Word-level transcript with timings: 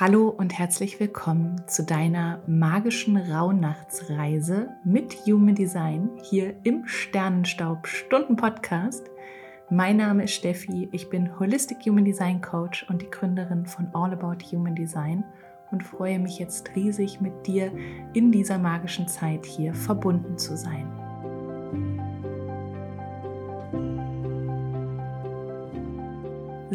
Hallo 0.00 0.28
und 0.28 0.58
herzlich 0.58 0.98
willkommen 0.98 1.62
zu 1.68 1.84
deiner 1.84 2.42
magischen 2.48 3.16
Rauhnachtsreise 3.16 4.70
mit 4.84 5.14
Human 5.24 5.54
Design 5.54 6.10
hier 6.20 6.56
im 6.64 6.84
Sternenstaub 6.88 7.86
Stunden 7.86 8.34
Podcast. 8.34 9.08
Mein 9.70 9.98
Name 9.98 10.24
ist 10.24 10.32
Steffi, 10.32 10.88
ich 10.90 11.10
bin 11.10 11.38
Holistic 11.38 11.78
Human 11.86 12.04
Design 12.04 12.40
Coach 12.40 12.84
und 12.88 13.02
die 13.02 13.10
Gründerin 13.10 13.66
von 13.66 13.86
All 13.94 14.12
About 14.12 14.44
Human 14.50 14.74
Design 14.74 15.22
und 15.70 15.84
freue 15.84 16.18
mich 16.18 16.40
jetzt 16.40 16.74
riesig 16.74 17.20
mit 17.20 17.46
dir 17.46 17.70
in 18.14 18.32
dieser 18.32 18.58
magischen 18.58 19.06
Zeit 19.06 19.46
hier 19.46 19.74
verbunden 19.74 20.36
zu 20.36 20.56
sein. 20.56 21.03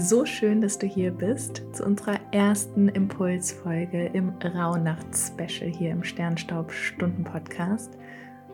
So 0.02 0.26
schön, 0.26 0.62
dass 0.62 0.80
du 0.80 0.88
hier 0.88 1.12
bist 1.12 1.62
zu 1.74 1.84
unserer 1.84 2.22
ersten 2.32 2.88
Impulsfolge 2.88 4.06
im 4.14 4.30
Rauhnacht-Special 4.30 5.70
hier 5.70 5.92
im 5.92 6.06
Sternstaub-Stunden-Podcast. 6.06 7.98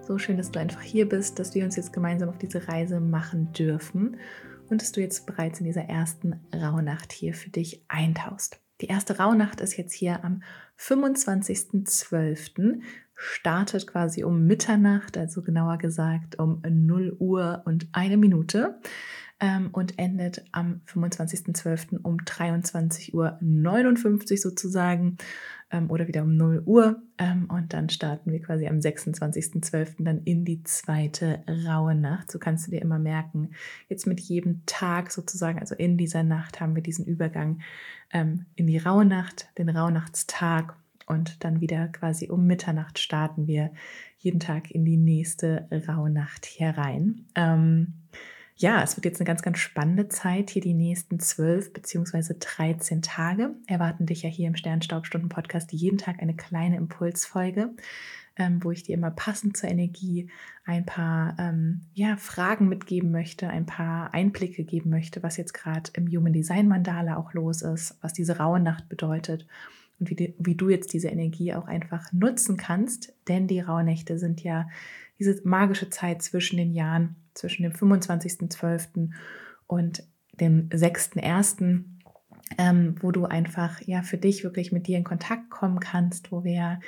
So 0.02 0.18
schön, 0.18 0.38
dass 0.38 0.50
du 0.50 0.60
einfach 0.60 0.82
hier 0.82 1.08
bist, 1.08 1.38
dass 1.38 1.54
wir 1.54 1.64
uns 1.64 1.76
jetzt 1.76 1.94
gemeinsam 1.94 2.30
auf 2.30 2.40
diese 2.40 2.68
Reise 2.68 3.00
machen 3.00 3.54
dürfen 3.54 4.18
und 4.72 4.82
dass 4.82 4.92
du 4.92 5.02
jetzt 5.02 5.28
bereits 5.28 5.60
in 5.60 5.68
dieser 5.68 5.84
ersten 5.84 6.40
Rauhnacht 6.52 7.14
hier 7.14 7.36
für 7.36 7.52
dich 7.52 7.86
eintauchst. 7.90 8.60
Die 8.82 8.88
erste 8.88 9.20
Rauhnacht 9.20 9.62
ist 9.62 9.78
jetzt 9.78 9.94
hier 9.94 10.26
am 10.26 10.42
25.12. 10.80 12.82
startet 13.14 13.86
quasi 13.86 14.24
um 14.24 14.48
Mitternacht, 14.48 15.16
also 15.16 15.44
genauer 15.44 15.78
gesagt 15.78 16.40
um 16.40 16.64
0 16.68 17.18
Uhr 17.20 17.62
und 17.66 17.88
eine 17.92 18.18
Minute 18.18 18.80
ähm, 19.46 19.70
und 19.72 20.00
endet 20.00 20.44
am 20.52 20.82
25.12. 20.88 22.00
um 22.02 22.18
23.59 22.18 23.14
Uhr 23.14 24.38
sozusagen 24.38 25.18
ähm, 25.70 25.92
oder 25.92 26.08
wieder 26.08 26.24
um 26.24 26.36
0 26.36 26.64
Uhr. 26.66 27.04
Ähm, 27.20 27.46
und 27.52 27.72
dann 27.74 27.90
starten 27.90 28.32
wir 28.32 28.42
quasi 28.42 28.66
am 28.66 28.80
26.12. 28.80 30.04
dann 30.04 30.24
in 30.24 30.46
die 30.46 30.64
zweite 30.64 31.44
raue 31.48 31.94
Nacht. 31.94 32.32
So 32.32 32.40
kannst 32.40 32.66
du 32.66 32.72
dir 32.72 32.82
immer 32.82 32.98
merken, 32.98 33.52
jetzt 33.88 34.08
mit 34.08 34.20
jedem 34.20 34.66
Tag 34.66 35.12
sozusagen, 35.12 35.60
also 35.60 35.76
in 35.76 35.96
dieser 35.96 36.24
Nacht 36.24 36.60
haben 36.60 36.74
wir 36.74 36.82
diesen 36.82 37.06
Übergang 37.06 37.62
ähm, 38.12 38.48
in 38.56 38.66
die 38.66 38.80
raue 38.80 39.06
Nacht, 39.06 39.50
den 39.60 39.70
Rauhnachtstag 39.70 40.76
und 41.06 41.44
dann 41.44 41.62
wieder 41.62 41.88
quasi 41.90 42.30
um 42.32 42.48
Mitternacht 42.48 42.98
starten 42.98 43.46
wir 43.46 43.72
jeden 44.18 44.40
Tag 44.40 44.72
in 44.72 44.86
die 44.86 44.98
nächste 44.98 45.68
Rauhnacht 45.88 46.48
herein. 46.48 47.28
Ähm, 47.36 47.94
ja, 48.58 48.82
es 48.82 48.96
wird 48.96 49.06
jetzt 49.06 49.20
eine 49.20 49.28
ganz, 49.28 49.42
ganz 49.42 49.58
spannende 49.58 50.08
Zeit. 50.08 50.50
Hier 50.50 50.62
die 50.62 50.74
nächsten 50.74 51.20
zwölf 51.20 51.74
beziehungsweise 51.74 52.36
13 52.36 53.02
Tage 53.02 53.54
erwarten 53.68 54.06
dich 54.06 54.24
ja 54.24 54.30
hier 54.30 54.48
im 54.48 54.56
Sternstaubstunden-Podcast 54.56 55.74
jeden 55.74 55.98
Tag 55.98 56.22
eine 56.22 56.38
kleine 56.38 56.78
Impulsfolge, 56.78 57.72
ähm, 58.38 58.64
wo 58.64 58.72
ich 58.72 58.84
dir 58.84 58.96
immer 58.96 59.12
passend 59.12 59.58
zur 59.58 59.70
Energie 59.70 60.30
ein 60.64 60.86
paar 60.86 61.36
ähm, 61.38 61.82
ja, 61.94 62.16
Fragen 62.16 62.70
mitgeben 62.70 63.12
möchte, 63.12 63.50
ein 63.50 63.66
paar 63.66 64.14
Einblicke 64.14 64.64
geben 64.64 64.90
möchte, 64.90 65.22
was 65.22 65.36
jetzt 65.36 65.54
gerade 65.54 65.92
im 65.94 66.08
Human 66.08 66.34
Design 66.34 66.70
Mandala 66.70 67.18
auch 67.18 67.34
los 67.34 67.62
ist, 67.62 67.98
was 68.02 68.14
diese 68.14 68.38
raue 68.38 68.62
Nacht 68.62 68.88
bedeutet 68.88 69.48
und 70.00 70.10
wie, 70.10 70.16
die, 70.16 70.34
wie 70.40 70.56
du 70.56 70.70
jetzt 70.70 70.94
diese 70.94 71.10
Energie 71.10 71.54
auch 71.54 71.68
einfach 71.68 72.14
nutzen 72.14 72.56
kannst. 72.56 73.14
Denn 73.28 73.48
die 73.48 73.60
Rauhnächte 73.60 74.18
sind 74.18 74.44
ja 74.44 74.70
diese 75.20 75.42
magische 75.44 75.90
Zeit 75.90 76.22
zwischen 76.22 76.56
den 76.56 76.74
Jahren 76.74 77.18
zwischen 77.36 77.64
dem 77.64 77.74
25.12. 77.74 79.12
und 79.68 80.04
dem 80.34 80.70
6.1., 80.70 81.84
ähm, 82.58 82.96
wo 83.02 83.12
du 83.12 83.26
einfach 83.26 83.82
ja 83.82 84.04
für 84.04 84.18
dich 84.18 84.44
wirklich 84.44 84.72
mit 84.72 84.88
dir 84.88 84.98
in 84.98 85.04
Kontakt 85.04 85.50
kommen 85.50 85.80
kannst, 85.80 86.32
wo 86.32 86.44
wir 86.44 86.80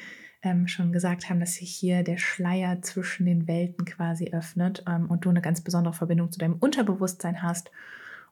ähm, 0.44 0.68
schon 0.68 0.92
gesagt 0.92 1.30
haben, 1.30 1.40
dass 1.40 1.56
sich 1.56 1.72
hier 1.72 2.04
der 2.04 2.18
Schleier 2.18 2.82
zwischen 2.82 3.26
den 3.26 3.48
Welten 3.48 3.86
quasi 3.86 4.32
öffnet 4.32 4.84
ähm, 4.88 5.08
und 5.10 5.26
du 5.26 5.30
eine 5.30 5.42
ganz 5.42 5.62
besondere 5.62 5.94
Verbindung 5.94 6.32
zu 6.32 6.40
deinem 6.40 6.58
Unterbewusstsein 6.58 7.42
hast 7.42 7.72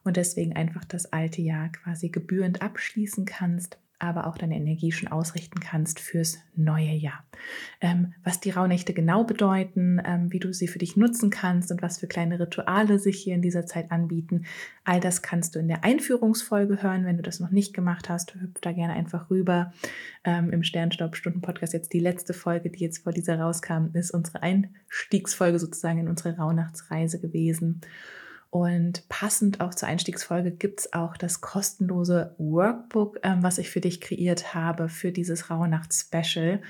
und 0.04 0.16
deswegen 0.16 0.54
einfach 0.54 0.84
das 0.84 1.12
alte 1.12 1.42
Jahr 1.42 1.68
quasi 1.70 2.10
gebührend 2.10 2.62
abschließen 2.62 3.24
kannst 3.24 3.78
aber 3.98 4.26
auch 4.26 4.36
deine 4.36 4.56
Energie 4.56 4.92
schon 4.92 5.08
ausrichten 5.08 5.60
kannst 5.60 6.00
fürs 6.00 6.38
neue 6.54 6.92
Jahr. 6.92 7.24
Ähm, 7.80 8.12
was 8.24 8.40
die 8.40 8.50
Rauhnächte 8.50 8.92
genau 8.92 9.24
bedeuten, 9.24 10.00
ähm, 10.04 10.32
wie 10.32 10.38
du 10.38 10.52
sie 10.52 10.68
für 10.68 10.78
dich 10.78 10.96
nutzen 10.96 11.30
kannst 11.30 11.70
und 11.70 11.80
was 11.82 11.98
für 11.98 12.06
kleine 12.06 12.38
Rituale 12.38 12.98
sich 12.98 13.18
hier 13.18 13.34
in 13.34 13.42
dieser 13.42 13.64
Zeit 13.66 13.90
anbieten, 13.90 14.44
all 14.84 15.00
das 15.00 15.22
kannst 15.22 15.54
du 15.54 15.58
in 15.58 15.68
der 15.68 15.84
Einführungsfolge 15.84 16.82
hören. 16.82 17.06
Wenn 17.06 17.16
du 17.16 17.22
das 17.22 17.40
noch 17.40 17.50
nicht 17.50 17.72
gemacht 17.72 18.08
hast, 18.08 18.34
hüpf 18.34 18.60
da 18.60 18.72
gerne 18.72 18.92
einfach 18.92 19.30
rüber. 19.30 19.72
Ähm, 20.24 20.50
Im 20.50 20.62
Sternstaub-Stunden-Podcast 20.62 21.72
jetzt 21.72 21.92
die 21.92 22.00
letzte 22.00 22.34
Folge, 22.34 22.70
die 22.70 22.80
jetzt 22.80 22.98
vor 22.98 23.12
dieser 23.12 23.38
rauskam, 23.38 23.88
ist 23.94 24.10
unsere 24.10 24.42
Einstiegsfolge 24.42 25.58
sozusagen 25.58 26.00
in 26.00 26.08
unsere 26.08 26.36
Rauhnachtsreise 26.36 27.20
gewesen. 27.20 27.80
Und 28.50 29.08
passend 29.08 29.60
auch 29.60 29.74
zur 29.74 29.88
Einstiegsfolge 29.88 30.50
gibt 30.50 30.80
es 30.80 30.92
auch 30.92 31.16
das 31.16 31.40
kostenlose 31.40 32.34
Workbook, 32.38 33.18
ähm, 33.22 33.42
was 33.42 33.58
ich 33.58 33.70
für 33.70 33.80
dich 33.80 34.00
kreiert 34.00 34.54
habe 34.54 34.88
für 34.88 35.12
dieses 35.12 35.50
Rauhnacht-Special, 35.50 36.62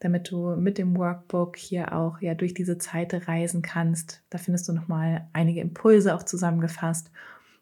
damit 0.00 0.30
du 0.30 0.56
mit 0.56 0.78
dem 0.78 0.96
Workbook 0.96 1.56
hier 1.56 1.92
auch 1.92 2.20
ja 2.20 2.34
durch 2.34 2.54
diese 2.54 2.78
Zeit 2.78 3.28
reisen 3.28 3.62
kannst. 3.62 4.22
Da 4.30 4.38
findest 4.38 4.68
du 4.68 4.72
nochmal 4.72 5.28
einige 5.32 5.60
Impulse 5.60 6.14
auch 6.14 6.22
zusammengefasst 6.22 7.10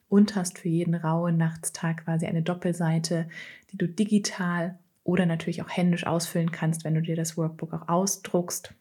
und 0.09 0.37
hast 0.37 0.59
für 0.59 0.69
jeden 0.69 0.95
rauen 0.95 1.37
Nachtstag 1.37 2.05
quasi 2.05 2.27
eine 2.27 2.43
Doppelseite, 2.43 3.27
die 3.72 3.78
du 3.78 3.89
digital 3.89 4.78
oder 5.03 5.25
natürlich 5.25 5.62
auch 5.62 5.71
händisch 5.71 6.06
ausfüllen 6.06 6.53
kannst, 6.53 6.84
wenn 6.84 6.95
du 6.95 7.03
dir 7.03 7.16
das 7.16 7.37
Workbook 7.37 7.72
auch 7.72 7.89
ausdruckst 7.89 8.75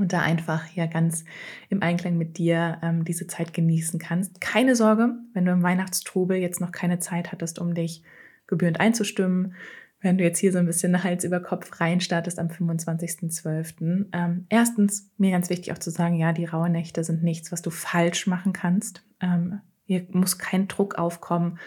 und 0.00 0.12
da 0.12 0.20
einfach 0.22 0.66
ja 0.74 0.86
ganz 0.86 1.24
im 1.68 1.82
Einklang 1.82 2.16
mit 2.16 2.38
dir 2.38 2.78
ähm, 2.82 3.04
diese 3.04 3.26
Zeit 3.26 3.52
genießen 3.52 4.00
kannst. 4.00 4.40
Keine 4.40 4.74
Sorge, 4.74 5.14
wenn 5.34 5.44
du 5.44 5.52
im 5.52 5.62
Weihnachtstrubel 5.62 6.38
jetzt 6.38 6.60
noch 6.60 6.72
keine 6.72 6.98
Zeit 6.98 7.32
hattest, 7.32 7.58
um 7.58 7.74
dich 7.74 8.02
gebührend 8.46 8.80
einzustimmen, 8.80 9.54
wenn 10.00 10.16
du 10.16 10.24
jetzt 10.24 10.38
hier 10.38 10.50
so 10.50 10.58
ein 10.58 10.66
bisschen 10.66 11.04
Hals 11.04 11.24
über 11.24 11.40
Kopf 11.40 11.80
reinstartest 11.80 12.38
am 12.38 12.48
25.12. 12.48 14.06
Ähm, 14.12 14.46
erstens, 14.48 15.10
mir 15.18 15.30
ganz 15.30 15.50
wichtig 15.50 15.72
auch 15.72 15.78
zu 15.78 15.90
sagen, 15.90 16.16
ja, 16.16 16.32
die 16.32 16.46
rauen 16.46 16.72
Nächte 16.72 17.04
sind 17.04 17.22
nichts, 17.22 17.52
was 17.52 17.60
du 17.60 17.70
falsch 17.70 18.26
machen 18.26 18.52
kannst. 18.52 19.04
Ähm, 19.20 19.60
hier 19.84 20.06
muss 20.12 20.38
kein 20.38 20.68
Druck 20.68 20.96
aufkommen 20.96 21.58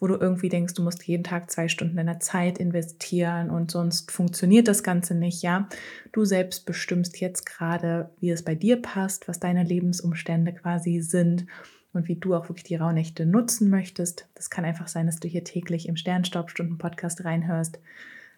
wo 0.00 0.06
du 0.06 0.16
irgendwie 0.16 0.48
denkst, 0.48 0.74
du 0.74 0.82
musst 0.82 1.06
jeden 1.06 1.24
Tag 1.24 1.50
zwei 1.50 1.68
Stunden 1.68 1.96
deiner 1.96 2.20
Zeit 2.20 2.58
investieren 2.58 3.50
und 3.50 3.70
sonst 3.70 4.10
funktioniert 4.10 4.66
das 4.66 4.82
Ganze 4.82 5.14
nicht, 5.14 5.42
ja. 5.42 5.68
Du 6.12 6.24
selbst 6.24 6.64
bestimmst 6.64 7.20
jetzt 7.20 7.44
gerade, 7.44 8.10
wie 8.18 8.30
es 8.30 8.42
bei 8.42 8.54
dir 8.54 8.80
passt, 8.80 9.28
was 9.28 9.38
deine 9.38 9.62
Lebensumstände 9.62 10.54
quasi 10.54 11.00
sind 11.00 11.46
und 11.92 12.08
wie 12.08 12.16
du 12.16 12.34
auch 12.34 12.48
wirklich 12.48 12.64
die 12.64 12.76
Rauhnächte 12.76 13.26
nutzen 13.26 13.68
möchtest. 13.68 14.26
Das 14.34 14.48
kann 14.48 14.64
einfach 14.64 14.88
sein, 14.88 15.06
dass 15.06 15.20
du 15.20 15.28
hier 15.28 15.44
täglich 15.44 15.86
im 15.86 15.96
Sternstaubstunden-Podcast 15.96 17.24
reinhörst. 17.24 17.78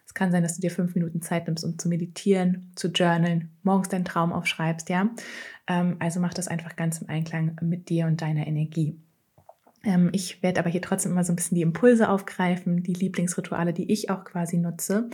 Es 0.05 0.13
kann 0.13 0.33
sein, 0.33 0.43
dass 0.43 0.55
du 0.55 0.61
dir 0.61 0.71
fünf 0.71 0.95
Minuten 0.95 1.21
Zeit 1.21 1.47
nimmst, 1.47 1.63
um 1.63 1.79
zu 1.79 1.87
meditieren, 1.87 2.71
zu 2.75 2.89
journalen, 2.89 3.51
morgens 3.63 3.87
deinen 3.87 4.03
Traum 4.03 4.33
aufschreibst, 4.33 4.89
ja. 4.89 5.09
Ähm, 5.67 5.95
also 5.99 6.19
mach 6.19 6.33
das 6.33 6.49
einfach 6.49 6.75
ganz 6.75 7.01
im 7.01 7.09
Einklang 7.09 7.57
mit 7.61 7.87
dir 7.87 8.07
und 8.07 8.21
deiner 8.21 8.45
Energie. 8.47 8.99
Ähm, 9.83 10.09
ich 10.13 10.41
werde 10.41 10.59
aber 10.59 10.69
hier 10.69 10.81
trotzdem 10.81 11.11
immer 11.11 11.23
so 11.23 11.33
ein 11.33 11.35
bisschen 11.35 11.55
die 11.55 11.61
Impulse 11.61 12.09
aufgreifen, 12.09 12.83
die 12.83 12.93
Lieblingsrituale, 12.93 13.73
die 13.73 13.91
ich 13.91 14.09
auch 14.09 14.23
quasi 14.23 14.57
nutze. 14.57 15.09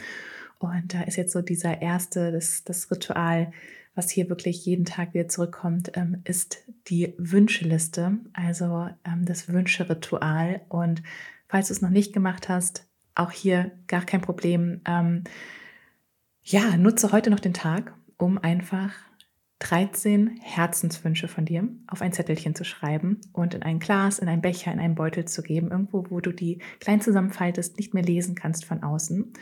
Und 0.60 0.94
da 0.94 1.02
ist 1.04 1.16
jetzt 1.16 1.34
so 1.34 1.42
dieser 1.42 1.82
erste, 1.82 2.32
das, 2.32 2.64
das 2.64 2.92
Ritual, 2.92 3.52
was 3.96 4.10
hier 4.10 4.30
wirklich 4.30 4.66
jeden 4.66 4.86
Tag 4.86 5.14
wieder 5.14 5.28
zurückkommt, 5.28 5.92
ähm, 5.96 6.22
ist 6.26 6.64
die 6.88 7.14
Wünscheliste, 7.18 8.18
also 8.34 8.90
ähm, 9.06 9.26
das 9.26 9.52
Wünscheritual. 9.52 10.62
Und 10.70 11.02
falls 11.48 11.68
du 11.68 11.74
es 11.74 11.82
noch 11.82 11.90
nicht 11.90 12.14
gemacht 12.14 12.50
hast, 12.50 12.86
auch 13.16 13.32
hier 13.32 13.72
gar 13.88 14.06
kein 14.06 14.22
Problem. 14.22 14.82
ja, 16.44 16.78
nutze 16.78 17.12
heute 17.12 17.30
noch 17.30 17.42
den 17.42 17.54
Tag, 17.54 17.94
um 18.16 18.38
einfach 18.38 18.94
13 19.60 20.40
Herzenswünsche 20.42 21.28
von 21.28 21.44
dir 21.44 21.68
auf 21.88 22.02
ein 22.02 22.14
Zettelchen 22.14 22.56
zu 22.56 22.64
schreiben 22.64 23.20
und 23.34 23.54
in 23.54 23.62
ein 23.62 23.80
Glas, 23.80 24.20
in 24.20 24.30
einen 24.30 24.42
Becher, 24.42 24.72
in 24.72 24.80
einen 24.80 24.96
Beutel 24.96 25.26
zu 25.26 25.42
geben, 25.42 25.70
irgendwo, 25.72 26.06
wo 26.10 26.22
du 26.22 26.32
die 26.32 26.62
klein 26.80 27.02
zusammenfaltest, 27.02 27.78
nicht 27.78 27.94
mehr 27.94 28.04
lesen 28.04 28.36
kannst 28.36 28.64
von 28.64 28.84
außen. 28.84 29.34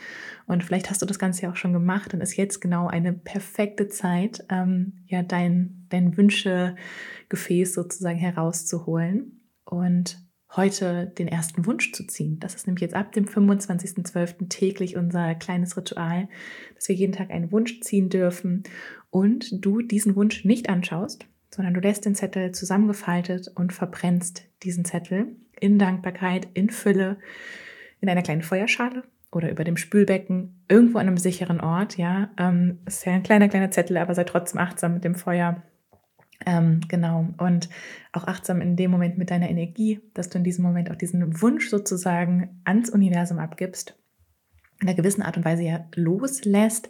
Und 0.46 0.64
vielleicht 0.64 0.90
hast 0.90 1.00
du 1.02 1.06
das 1.06 1.20
Ganze 1.20 1.42
ja 1.42 1.52
auch 1.52 1.56
schon 1.56 1.72
gemacht 1.72 2.14
und 2.14 2.20
ist 2.20 2.36
jetzt 2.36 2.60
genau 2.60 2.88
eine 2.88 3.12
perfekte 3.12 3.88
Zeit, 3.88 4.44
ähm, 4.50 5.04
ja, 5.06 5.22
dein, 5.22 5.86
dein 5.88 6.16
Wünschegefäß 6.16 7.74
sozusagen 7.74 8.18
herauszuholen 8.18 9.40
und 9.64 10.27
heute 10.56 11.12
den 11.18 11.28
ersten 11.28 11.66
Wunsch 11.66 11.92
zu 11.92 12.06
ziehen. 12.06 12.38
Das 12.40 12.54
ist 12.54 12.66
nämlich 12.66 12.82
jetzt 12.82 12.94
ab 12.94 13.12
dem 13.12 13.26
25.12. 13.26 14.48
täglich 14.48 14.96
unser 14.96 15.34
kleines 15.34 15.76
Ritual, 15.76 16.28
dass 16.74 16.88
wir 16.88 16.96
jeden 16.96 17.12
Tag 17.12 17.30
einen 17.30 17.52
Wunsch 17.52 17.80
ziehen 17.80 18.08
dürfen 18.08 18.62
und 19.10 19.64
du 19.64 19.82
diesen 19.82 20.16
Wunsch 20.16 20.44
nicht 20.44 20.68
anschaust, 20.68 21.26
sondern 21.50 21.74
du 21.74 21.80
lässt 21.80 22.04
den 22.04 22.14
Zettel 22.14 22.52
zusammengefaltet 22.52 23.48
und 23.54 23.72
verbrennst 23.72 24.44
diesen 24.62 24.84
Zettel 24.84 25.36
in 25.60 25.78
Dankbarkeit, 25.78 26.48
in 26.54 26.70
Fülle, 26.70 27.18
in 28.00 28.08
einer 28.08 28.22
kleinen 28.22 28.42
Feuerschale 28.42 29.04
oder 29.30 29.50
über 29.50 29.64
dem 29.64 29.76
Spülbecken, 29.76 30.64
irgendwo 30.68 30.98
an 30.98 31.06
einem 31.06 31.18
sicheren 31.18 31.60
Ort, 31.60 31.98
ja. 31.98 32.30
Ähm, 32.38 32.78
ist 32.86 33.04
ja 33.04 33.12
ein 33.12 33.22
kleiner, 33.22 33.48
kleiner 33.48 33.70
Zettel, 33.70 33.98
aber 33.98 34.14
sei 34.14 34.24
trotzdem 34.24 34.60
achtsam 34.60 34.94
mit 34.94 35.04
dem 35.04 35.14
Feuer. 35.14 35.62
Ähm, 36.48 36.80
genau. 36.88 37.28
Und 37.36 37.68
auch 38.12 38.26
achtsam 38.26 38.62
in 38.62 38.74
dem 38.74 38.90
Moment 38.90 39.18
mit 39.18 39.30
deiner 39.30 39.50
Energie, 39.50 40.00
dass 40.14 40.30
du 40.30 40.38
in 40.38 40.44
diesem 40.44 40.64
Moment 40.64 40.90
auch 40.90 40.96
diesen 40.96 41.42
Wunsch 41.42 41.68
sozusagen 41.68 42.62
ans 42.64 42.88
Universum 42.88 43.38
abgibst, 43.38 43.98
in 44.80 44.88
einer 44.88 44.96
gewissen 44.96 45.20
Art 45.20 45.36
und 45.36 45.44
Weise 45.44 45.64
ja 45.64 45.84
loslässt, 45.94 46.88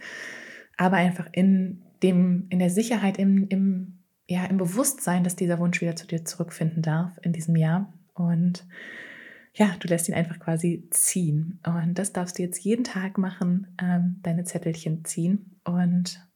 aber 0.77 0.97
einfach 0.99 1.29
in 1.33 1.83
dem, 2.05 2.47
in 2.51 2.61
der 2.61 2.71
Sicherheit, 2.71 3.19
im, 3.19 3.49
im, 3.49 3.99
ja, 4.29 4.45
im 4.45 4.59
Bewusstsein, 4.59 5.25
dass 5.25 5.35
dieser 5.35 5.59
Wunsch 5.59 5.81
wieder 5.81 5.97
zu 5.97 6.07
dir 6.07 6.25
zurückfinden 6.25 6.81
darf 6.81 7.19
in 7.23 7.33
diesem 7.33 7.57
Jahr. 7.57 7.93
Und 8.15 8.65
ja, 9.55 9.75
du 9.81 9.89
lässt 9.89 10.09
ihn 10.09 10.15
einfach 10.15 10.39
quasi 10.39 10.87
ziehen. 10.91 11.59
Und 11.67 11.99
das 11.99 12.13
darfst 12.13 12.39
du 12.39 12.45
jetzt 12.45 12.63
jeden 12.63 12.85
Tag 12.85 13.19
machen, 13.19 13.75
ähm, 13.83 14.21
deine 14.23 14.45
Zettelchen 14.45 15.05
ziehen. 15.05 15.59
Und 15.65 16.28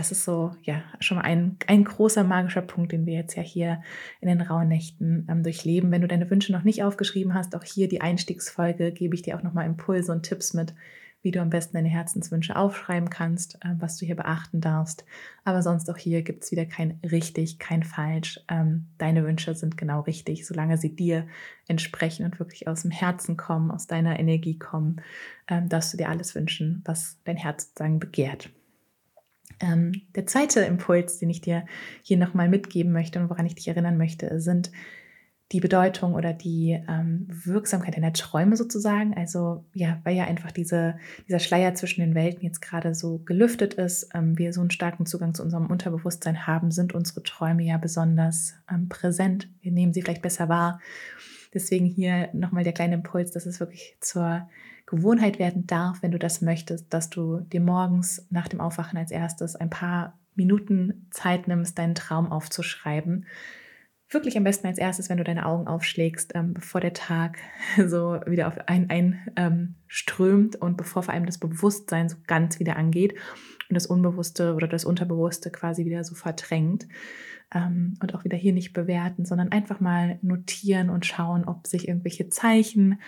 das 0.00 0.12
ist 0.12 0.24
so, 0.24 0.56
ja, 0.62 0.82
schon 0.98 1.18
mal 1.18 1.24
ein, 1.24 1.58
ein 1.66 1.84
großer 1.84 2.24
magischer 2.24 2.62
Punkt, 2.62 2.90
den 2.90 3.04
wir 3.04 3.12
jetzt 3.12 3.36
ja 3.36 3.42
hier 3.42 3.82
in 4.22 4.28
den 4.28 4.40
rauen 4.40 4.68
Nächten 4.68 5.26
ähm, 5.28 5.42
durchleben. 5.42 5.90
Wenn 5.90 6.00
du 6.00 6.08
deine 6.08 6.30
Wünsche 6.30 6.52
noch 6.52 6.64
nicht 6.64 6.82
aufgeschrieben 6.82 7.34
hast, 7.34 7.54
auch 7.54 7.64
hier 7.64 7.86
die 7.86 8.00
Einstiegsfolge, 8.00 8.92
gebe 8.92 9.14
ich 9.14 9.20
dir 9.20 9.36
auch 9.36 9.42
nochmal 9.42 9.66
Impulse 9.66 10.10
und 10.10 10.22
Tipps 10.22 10.54
mit, 10.54 10.72
wie 11.20 11.32
du 11.32 11.42
am 11.42 11.50
besten 11.50 11.74
deine 11.74 11.90
Herzenswünsche 11.90 12.56
aufschreiben 12.56 13.10
kannst, 13.10 13.56
äh, 13.56 13.74
was 13.78 13.98
du 13.98 14.06
hier 14.06 14.16
beachten 14.16 14.62
darfst. 14.62 15.04
Aber 15.44 15.60
sonst 15.60 15.90
auch 15.90 15.98
hier 15.98 16.22
gibt 16.22 16.44
es 16.44 16.50
wieder 16.50 16.64
kein 16.64 16.98
richtig, 17.02 17.58
kein 17.58 17.82
falsch. 17.82 18.40
Ähm, 18.48 18.86
deine 18.96 19.22
Wünsche 19.22 19.54
sind 19.54 19.76
genau 19.76 20.00
richtig, 20.00 20.46
solange 20.46 20.78
sie 20.78 20.96
dir 20.96 21.26
entsprechen 21.68 22.24
und 22.24 22.38
wirklich 22.38 22.66
aus 22.66 22.80
dem 22.80 22.90
Herzen 22.90 23.36
kommen, 23.36 23.70
aus 23.70 23.86
deiner 23.86 24.18
Energie 24.18 24.58
kommen, 24.58 25.02
ähm, 25.46 25.68
darfst 25.68 25.92
du 25.92 25.98
dir 25.98 26.08
alles 26.08 26.34
wünschen, 26.34 26.80
was 26.86 27.18
dein 27.24 27.36
Herz 27.36 27.64
sozusagen 27.64 27.98
begehrt. 27.98 28.48
Ähm, 29.60 29.92
der 30.14 30.26
zweite 30.26 30.60
Impuls, 30.60 31.18
den 31.18 31.30
ich 31.30 31.40
dir 31.40 31.64
hier 32.02 32.16
nochmal 32.16 32.48
mitgeben 32.48 32.92
möchte 32.92 33.20
und 33.20 33.30
woran 33.30 33.46
ich 33.46 33.54
dich 33.54 33.68
erinnern 33.68 33.98
möchte, 33.98 34.40
sind 34.40 34.70
die 35.52 35.60
Bedeutung 35.60 36.14
oder 36.14 36.32
die 36.32 36.80
ähm, 36.88 37.26
Wirksamkeit 37.28 37.96
deiner 37.96 38.12
Träume 38.12 38.56
sozusagen. 38.56 39.14
Also 39.14 39.64
ja, 39.74 40.00
weil 40.04 40.16
ja 40.16 40.24
einfach 40.24 40.52
diese, 40.52 40.96
dieser 41.26 41.40
Schleier 41.40 41.74
zwischen 41.74 42.02
den 42.02 42.14
Welten 42.14 42.44
jetzt 42.44 42.60
gerade 42.60 42.94
so 42.94 43.18
gelüftet 43.18 43.74
ist, 43.74 44.10
ähm, 44.14 44.38
wir 44.38 44.52
so 44.52 44.60
einen 44.60 44.70
starken 44.70 45.06
Zugang 45.06 45.34
zu 45.34 45.42
unserem 45.42 45.66
Unterbewusstsein 45.66 46.46
haben, 46.46 46.70
sind 46.70 46.94
unsere 46.94 47.24
Träume 47.24 47.64
ja 47.64 47.78
besonders 47.78 48.54
ähm, 48.70 48.88
präsent. 48.88 49.48
Wir 49.60 49.72
nehmen 49.72 49.92
sie 49.92 50.02
vielleicht 50.02 50.22
besser 50.22 50.48
wahr. 50.48 50.80
Deswegen 51.52 51.86
hier 51.86 52.28
nochmal 52.32 52.64
der 52.64 52.72
kleine 52.72 52.94
Impuls, 52.94 53.32
dass 53.32 53.46
es 53.46 53.60
wirklich 53.60 53.96
zur 54.00 54.48
Gewohnheit 54.86 55.38
werden 55.38 55.66
darf, 55.66 56.02
wenn 56.02 56.12
du 56.12 56.18
das 56.18 56.40
möchtest, 56.40 56.92
dass 56.92 57.10
du 57.10 57.40
dir 57.40 57.60
morgens 57.60 58.26
nach 58.30 58.48
dem 58.48 58.60
Aufwachen 58.60 58.98
als 58.98 59.10
erstes 59.10 59.56
ein 59.56 59.70
paar 59.70 60.18
Minuten 60.34 61.06
Zeit 61.10 61.48
nimmst, 61.48 61.78
deinen 61.78 61.94
Traum 61.94 62.30
aufzuschreiben. 62.30 63.26
Wirklich 64.08 64.36
am 64.36 64.44
besten 64.44 64.66
als 64.66 64.78
erstes, 64.78 65.08
wenn 65.08 65.18
du 65.18 65.24
deine 65.24 65.46
Augen 65.46 65.68
aufschlägst, 65.68 66.32
ähm, 66.34 66.54
bevor 66.54 66.80
der 66.80 66.92
Tag 66.92 67.38
so 67.86 68.20
wieder 68.26 68.48
auf 68.48 68.58
einen 68.68 68.90
einströmt 68.90 70.56
ähm, 70.56 70.60
und 70.60 70.76
bevor 70.76 71.02
vor 71.04 71.14
allem 71.14 71.26
das 71.26 71.38
Bewusstsein 71.38 72.08
so 72.08 72.16
ganz 72.26 72.58
wieder 72.58 72.76
angeht 72.76 73.14
und 73.70 73.74
das 73.74 73.86
Unbewusste 73.86 74.54
oder 74.54 74.68
das 74.68 74.84
Unterbewusste 74.84 75.50
quasi 75.50 75.84
wieder 75.84 76.04
so 76.04 76.14
verdrängt. 76.14 76.86
Ähm, 77.52 77.94
und 78.00 78.14
auch 78.14 78.24
wieder 78.24 78.36
hier 78.36 78.52
nicht 78.52 78.72
bewerten, 78.72 79.24
sondern 79.24 79.50
einfach 79.50 79.80
mal 79.80 80.18
notieren 80.22 80.90
und 80.90 81.06
schauen, 81.06 81.44
ob 81.46 81.66
sich 81.66 81.88
irgendwelche 81.88 82.28
Zeichen 82.28 83.00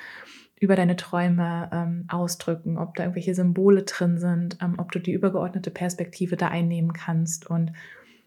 über 0.58 0.74
deine 0.74 0.96
Träume 0.96 1.70
ähm, 1.72 2.04
ausdrücken, 2.08 2.78
ob 2.78 2.94
da 2.94 3.04
irgendwelche 3.04 3.34
Symbole 3.34 3.82
drin 3.82 4.18
sind, 4.18 4.58
ähm, 4.62 4.76
ob 4.78 4.90
du 4.92 5.00
die 5.00 5.12
übergeordnete 5.12 5.70
Perspektive 5.70 6.36
da 6.36 6.48
einnehmen 6.48 6.92
kannst 6.92 7.48
und 7.48 7.72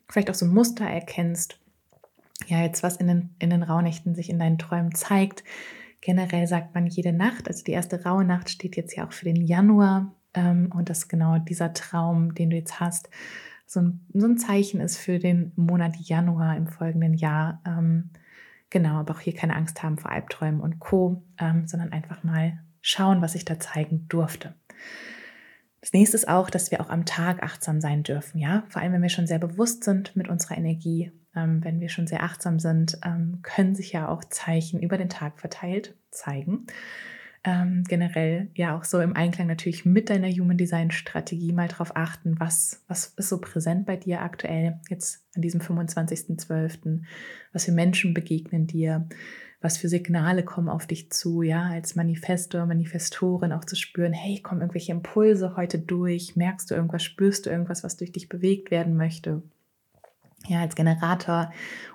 vielleicht 0.08 0.30
auch 0.30 0.36
so 0.36 0.46
ein 0.46 0.54
Muster 0.54 0.86
erkennst 0.86 1.60
ja, 2.48 2.62
jetzt 2.62 2.84
was 2.84 2.98
in 2.98 3.08
den, 3.08 3.36
in 3.40 3.50
den 3.50 3.64
Rauhnächten 3.64 4.16
sich 4.16 4.30
in 4.30 4.40
deinen 4.40 4.58
Träumen 4.58 4.94
zeigt. 4.94 5.44
Generell 6.02 6.48
sagt 6.48 6.76
man 6.76 6.86
jede 6.86 7.14
Nacht, 7.14 7.48
also 7.48 7.64
die 7.64 7.72
erste 7.72 8.04
raue 8.04 8.26
Nacht 8.26 8.50
steht 8.50 8.76
jetzt 8.76 8.96
ja 8.96 9.08
auch 9.08 9.14
für 9.14 9.26
den 9.26 9.42
Januar 9.42 10.14
und 10.36 10.90
das 10.90 11.08
genau 11.08 11.38
dieser 11.40 11.74
Traum, 11.74 12.34
den 12.34 12.50
du 12.50 12.56
jetzt 12.56 12.80
hast, 12.80 13.10
so 13.66 13.82
ein, 13.82 14.06
so 14.14 14.28
ein 14.28 14.38
Zeichen 14.38 14.80
ist 14.80 14.98
für 14.98 15.20
den 15.20 15.52
Monat 15.56 15.96
Januar 15.98 16.56
im 16.56 16.68
folgenden 16.68 17.14
Jahr. 17.14 17.62
Ähm, 17.66 18.12
genau, 18.70 19.00
aber 19.00 19.16
auch 19.16 19.20
hier 19.20 19.34
keine 19.34 19.56
Angst 19.56 19.82
haben 19.82 19.98
vor 19.98 20.12
Albträumen 20.12 20.62
und 20.62 20.80
Co., 20.80 21.24
ähm, 21.40 21.68
sondern 21.68 21.92
einfach 21.92 22.24
mal 22.24 22.60
schauen, 22.82 23.22
was 23.22 23.36
ich 23.36 23.46
da 23.46 23.60
zeigen 23.60 24.08
durfte. 24.08 24.54
Das 25.82 25.94
nächste 25.94 26.18
ist 26.18 26.28
auch, 26.28 26.50
dass 26.50 26.72
wir 26.72 26.82
auch 26.82 26.90
am 26.90 27.06
Tag 27.06 27.44
achtsam 27.44 27.80
sein 27.80 28.04
dürfen, 28.04 28.40
ja. 28.40 28.64
Vor 28.70 28.82
allem, 28.82 28.94
wenn 28.94 29.02
wir 29.02 29.10
schon 29.10 29.28
sehr 29.28 29.40
bewusst 29.40 29.84
sind 29.84 30.16
mit 30.16 30.28
unserer 30.28 30.58
Energie, 30.58 31.12
ähm, 31.36 31.64
wenn 31.64 31.80
wir 31.80 31.90
schon 31.90 32.08
sehr 32.08 32.24
achtsam 32.24 32.60
sind, 32.60 32.98
ähm, 33.06 33.40
können 33.44 33.76
sich 33.76 33.92
ja 33.92 34.08
auch 34.08 34.24
Zeichen 34.24 34.82
über 34.82 34.98
den 34.98 35.10
Tag 35.10 35.40
verteilt 35.40 35.96
zeigen. 36.10 36.66
Ähm, 37.48 37.84
generell 37.88 38.50
ja 38.56 38.76
auch 38.76 38.84
so 38.84 39.00
im 39.00 39.16
Einklang 39.16 39.46
natürlich 39.48 39.86
mit 39.86 40.10
deiner 40.10 40.30
Human 40.30 40.58
Design 40.58 40.90
Strategie 40.90 41.54
mal 41.54 41.68
darauf 41.68 41.96
achten, 41.96 42.40
was, 42.40 42.84
was 42.88 43.14
ist 43.18 43.30
so 43.30 43.40
präsent 43.40 43.86
bei 43.86 43.98
dir 43.98 44.22
aktuell, 44.22 44.80
jetzt 44.90 45.24
an 45.36 45.44
diesem 45.44 45.62
25.12., 45.62 47.02
was 47.54 47.66
für 47.66 47.72
Menschen 47.72 48.16
begegnen 48.16 48.66
dir, 48.66 49.08
was 49.62 49.78
für 49.78 49.90
Signale 49.90 50.44
kommen 50.44 50.70
auf 50.70 50.88
dich 50.88 51.12
zu, 51.12 51.44
ja, 51.44 51.66
als 51.66 51.96
Manifestor, 51.96 52.66
Manifestorin 52.66 53.52
auch 53.52 53.66
zu 53.66 53.76
spüren, 53.76 54.14
hey, 54.14 54.42
kommen 54.42 54.62
irgendwelche 54.62 54.92
Impulse 54.92 55.56
heute 55.56 55.78
durch, 55.78 56.36
merkst 56.36 56.72
du 56.72 56.76
irgendwas, 56.76 57.04
spürst 57.04 57.46
du 57.46 57.52
irgendwas, 57.52 57.84
was 57.84 57.96
durch 57.96 58.12
dich 58.12 58.28
bewegt 58.28 58.72
werden 58.72 58.96
möchte. 58.96 59.44
Ja, 60.48 60.62
als 60.62 60.76
Generator 60.76 61.52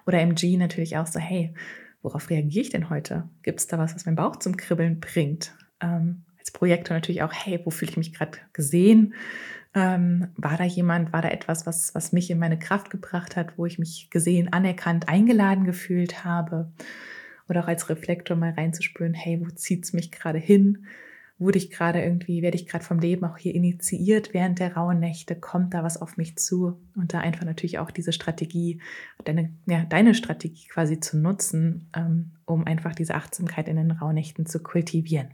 oder 0.07 0.21
MG 0.21 0.57
natürlich 0.57 0.97
auch 0.97 1.07
so, 1.07 1.19
hey, 1.19 1.55
worauf 2.03 2.31
reagiere 2.31 2.63
ich 2.63 2.71
denn 2.71 2.91
heute? 2.91 3.29
Gibt 3.43 3.61
es 3.61 3.67
da 3.67 3.79
was, 3.79 3.95
was 3.95 4.07
meinen 4.07 4.17
Bauch 4.17 4.37
zum 4.37 4.57
Kribbeln 4.57 5.01
bringt? 5.01 5.55
Ähm, 5.81 6.23
als 6.39 6.51
Projektor 6.51 6.97
natürlich 6.97 7.23
auch, 7.23 7.33
hey, 7.33 7.61
wo 7.65 7.71
fühle 7.71 7.91
ich 7.91 7.97
mich 7.97 8.15
gerade 8.15 8.39
gesehen? 8.53 9.15
Ähm, 9.75 10.29
war 10.37 10.57
da 10.57 10.65
jemand, 10.65 11.13
war 11.13 11.23
da 11.23 11.29
etwas, 11.29 11.67
was, 11.67 11.95
was 11.95 12.13
mich 12.13 12.31
in 12.31 12.39
meine 12.39 12.59
Kraft 12.59 12.91
gebracht 12.91 13.37
hat, 13.37 13.57
wo 13.57 13.67
ich 13.67 13.79
mich 13.79 14.09
gesehen, 14.11 14.53
anerkannt, 14.53 15.09
eingeladen 15.09 15.65
gefühlt 15.65 16.25
habe? 16.25 16.73
oder 17.51 17.65
auch 17.65 17.69
als 17.69 17.91
Reflektor 17.91 18.37
mal 18.37 18.53
reinzuspüren, 18.53 19.13
hey, 19.13 19.41
wo 19.41 19.51
zieht 19.51 19.85
es 19.85 19.93
mich 19.93 20.13
gerade 20.13 20.39
hin? 20.39 20.87
Wurde 21.41 21.57
ich 21.57 21.71
gerade 21.71 22.03
irgendwie, 22.03 22.43
werde 22.43 22.57
ich 22.57 22.67
gerade 22.67 22.85
vom 22.85 22.99
Leben 22.99 23.25
auch 23.25 23.39
hier 23.39 23.55
initiiert 23.55 24.35
während 24.35 24.59
der 24.59 24.77
rauen 24.77 25.01
Nächte? 25.01 25.35
Kommt 25.35 25.73
da 25.73 25.83
was 25.83 26.01
auf 26.01 26.19
mich 26.19 26.37
zu? 26.37 26.79
Und 26.95 27.15
da 27.15 27.21
einfach 27.21 27.47
natürlich 27.47 27.79
auch 27.79 27.91
diese 27.91 28.13
Strategie, 28.13 28.83
deine, 29.25 29.51
ja, 29.67 29.85
deine 29.87 30.15
Strategie 30.15 30.69
quasi 30.69 31.01
zu 31.01 31.17
nutzen, 31.19 31.89
ähm, 31.97 32.33
um 32.45 32.67
einfach 32.67 32.95
diese 32.95 33.15
Achtsamkeit 33.15 33.69
in 33.69 33.77
den 33.77 33.91
Rauhnächten 33.91 34.45
zu 34.45 34.63
kultivieren. 34.63 35.31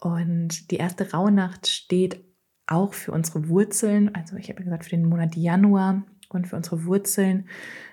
Und 0.00 0.72
die 0.72 0.76
erste 0.76 1.12
Rauhnacht 1.12 1.68
steht 1.68 2.24
auch 2.66 2.92
für 2.92 3.12
unsere 3.12 3.48
Wurzeln, 3.48 4.12
also 4.14 4.36
ich 4.36 4.48
habe 4.48 4.64
gesagt, 4.64 4.84
für 4.84 4.90
den 4.90 5.04
Monat 5.04 5.36
Januar 5.36 6.02
und 6.30 6.48
für 6.48 6.56
unsere 6.56 6.84
Wurzeln. 6.84 7.48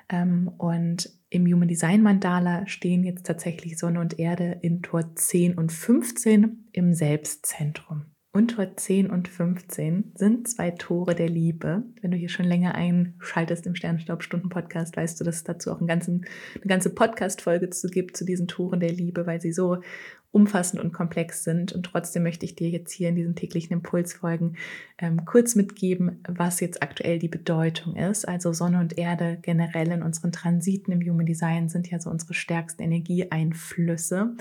Ähm, 0.10 0.48
und 0.58 1.12
im 1.30 1.46
Human 1.46 1.68
Design 1.68 2.02
Mandala 2.02 2.66
stehen 2.68 3.04
jetzt 3.04 3.26
tatsächlich 3.26 3.78
Sonne 3.78 4.00
und 4.00 4.18
Erde 4.18 4.60
in 4.62 4.82
Tor 4.82 5.16
10 5.16 5.58
und 5.58 5.72
15 5.72 6.70
im 6.72 6.94
Selbstzentrum. 6.94 8.06
Und 8.38 8.50
Tor 8.50 8.78
10 8.78 9.10
und 9.10 9.28
15 9.28 10.12
sind 10.14 10.48
zwei 10.48 10.70
Tore 10.70 11.16
der 11.16 11.28
Liebe. 11.28 11.82
Wenn 12.04 12.12
du 12.12 12.18
hier 12.18 12.30
schon 12.30 12.46
länger 12.46 12.76
einschaltest 12.76 13.66
im 13.66 13.74
Sternstaubstunden-Podcast, 13.74 14.96
weißt 14.96 15.20
du, 15.20 15.24
dass 15.24 15.38
es 15.38 15.44
dazu 15.44 15.72
auch 15.72 15.80
einen 15.80 15.88
ganzen, 15.88 16.24
eine 16.54 16.68
ganze 16.68 16.92
Podcast-Folge 16.92 17.72
zu 17.72 17.88
gibt, 17.88 18.16
zu 18.16 18.26
diesen 18.26 18.48
Toren 18.48 18.80
der 18.80 18.92
Liebe, 18.92 19.26
weil 19.26 19.42
sie 19.42 19.52
so 19.52 19.82
umfassend 20.30 20.84
und 20.84 20.94
komplex 20.94 21.44
sind. 21.44 21.74
Und 21.74 21.88
trotzdem 21.88 22.22
möchte 22.22 22.46
ich 22.46 22.56
dir 22.56 22.70
jetzt 22.70 22.92
hier 22.92 23.10
in 23.10 23.16
diesen 23.16 23.34
täglichen 23.34 23.74
Impulsfolgen 23.74 24.58
ähm, 25.00 25.26
kurz 25.26 25.56
mitgeben, 25.56 26.24
was 26.28 26.60
jetzt 26.60 26.84
aktuell 26.84 27.18
die 27.18 27.30
Bedeutung 27.30 27.96
ist. 27.96 28.28
Also 28.28 28.54
Sonne 28.54 28.80
und 28.80 29.00
Erde 29.00 29.40
generell 29.42 29.92
in 29.92 30.04
unseren 30.04 30.32
Transiten 30.32 30.92
im 30.92 31.02
Human 31.02 31.26
Design 31.26 31.70
sind 31.70 31.90
ja 31.90 32.00
so 32.00 32.12
unsere 32.12 32.36
stärksten 32.36 32.84
Energieeinflüsse 32.84 34.36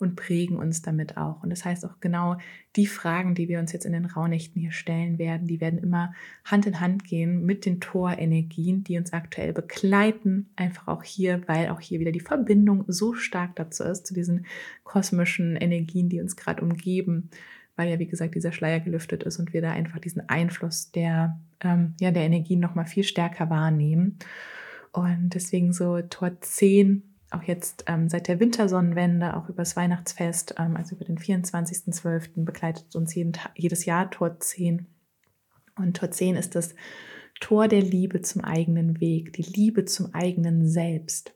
und 0.00 0.16
prägen 0.16 0.56
uns 0.56 0.80
damit 0.80 1.18
auch. 1.18 1.42
Und 1.42 1.50
das 1.50 1.64
heißt 1.64 1.84
auch 1.84 2.00
genau 2.00 2.38
die 2.74 2.86
Fragen, 2.86 3.34
die 3.34 3.48
wir 3.48 3.60
uns 3.60 3.72
jetzt 3.72 3.84
in 3.84 3.92
den 3.92 4.06
Rauhnächten 4.06 4.60
hier 4.60 4.72
stellen 4.72 5.18
werden, 5.18 5.46
die 5.46 5.60
werden 5.60 5.78
immer 5.78 6.14
Hand 6.44 6.66
in 6.66 6.80
Hand 6.80 7.04
gehen 7.04 7.44
mit 7.44 7.66
den 7.66 7.80
Torenergien, 7.80 8.82
die 8.82 8.96
uns 8.96 9.12
aktuell 9.12 9.52
begleiten. 9.52 10.48
Einfach 10.56 10.88
auch 10.88 11.04
hier, 11.04 11.42
weil 11.46 11.68
auch 11.68 11.80
hier 11.80 12.00
wieder 12.00 12.12
die 12.12 12.20
Verbindung 12.20 12.84
so 12.88 13.12
stark 13.12 13.54
dazu 13.56 13.84
ist, 13.84 14.06
zu 14.06 14.14
diesen 14.14 14.46
kosmischen 14.84 15.54
Energien, 15.56 16.08
die 16.08 16.20
uns 16.20 16.34
gerade 16.34 16.62
umgeben, 16.62 17.28
weil 17.76 17.90
ja, 17.90 17.98
wie 17.98 18.06
gesagt, 18.06 18.34
dieser 18.34 18.52
Schleier 18.52 18.80
gelüftet 18.80 19.22
ist 19.22 19.38
und 19.38 19.52
wir 19.52 19.60
da 19.60 19.72
einfach 19.72 19.98
diesen 19.98 20.26
Einfluss 20.30 20.90
der, 20.92 21.38
ähm, 21.60 21.94
ja, 22.00 22.10
der 22.10 22.22
Energien 22.22 22.60
nochmal 22.60 22.86
viel 22.86 23.04
stärker 23.04 23.50
wahrnehmen. 23.50 24.18
Und 24.92 25.34
deswegen 25.34 25.72
so 25.74 26.00
Tor 26.00 26.40
10 26.40 27.09
auch 27.30 27.42
jetzt 27.42 27.84
ähm, 27.86 28.08
seit 28.08 28.28
der 28.28 28.40
Wintersonnenwende, 28.40 29.36
auch 29.36 29.48
übers 29.48 29.76
Weihnachtsfest, 29.76 30.54
ähm, 30.58 30.76
also 30.76 30.96
über 30.96 31.04
den 31.04 31.18
24.12. 31.18 32.44
begleitet 32.44 32.94
uns 32.94 33.14
jeden, 33.14 33.32
jedes 33.54 33.84
Jahr 33.84 34.10
Tor 34.10 34.38
10. 34.38 34.86
Und 35.76 35.96
Tor 35.96 36.10
10 36.10 36.36
ist 36.36 36.54
das 36.54 36.74
Tor 37.40 37.68
der 37.68 37.82
Liebe 37.82 38.20
zum 38.22 38.42
eigenen 38.42 39.00
Weg, 39.00 39.32
die 39.32 39.42
Liebe 39.42 39.84
zum 39.84 40.14
eigenen 40.14 40.68
Selbst. 40.68 41.34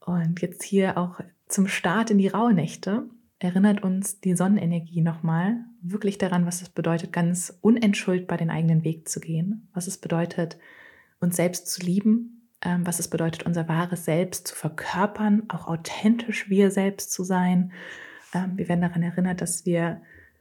Und 0.00 0.40
jetzt 0.40 0.62
hier 0.62 0.98
auch 0.98 1.20
zum 1.48 1.66
Start 1.66 2.10
in 2.10 2.18
die 2.18 2.28
Rauhnächte 2.28 3.08
erinnert 3.38 3.82
uns 3.82 4.20
die 4.20 4.34
Sonnenenergie 4.34 5.02
nochmal 5.02 5.64
wirklich 5.82 6.18
daran, 6.18 6.46
was 6.46 6.62
es 6.62 6.68
bedeutet, 6.68 7.12
ganz 7.12 7.56
unentschuldbar 7.60 8.38
den 8.38 8.50
eigenen 8.50 8.84
Weg 8.84 9.08
zu 9.08 9.20
gehen, 9.20 9.68
was 9.74 9.86
es 9.86 9.98
bedeutet, 9.98 10.58
uns 11.20 11.36
selbst 11.36 11.68
zu 11.68 11.80
lieben, 11.80 12.35
was 12.62 12.98
es 12.98 13.08
bedeutet, 13.08 13.44
unser 13.44 13.68
wahres 13.68 14.04
Selbst 14.04 14.48
zu 14.48 14.54
verkörpern, 14.54 15.44
auch 15.48 15.66
authentisch 15.66 16.48
wir 16.48 16.70
selbst 16.70 17.12
zu 17.12 17.22
sein. 17.24 17.72
Ähm, 18.34 18.52
wir 18.56 18.68
werden 18.68 18.80
daran 18.80 19.02
erinnert, 19.02 19.40
dass 19.40 19.66
wir 19.66 20.00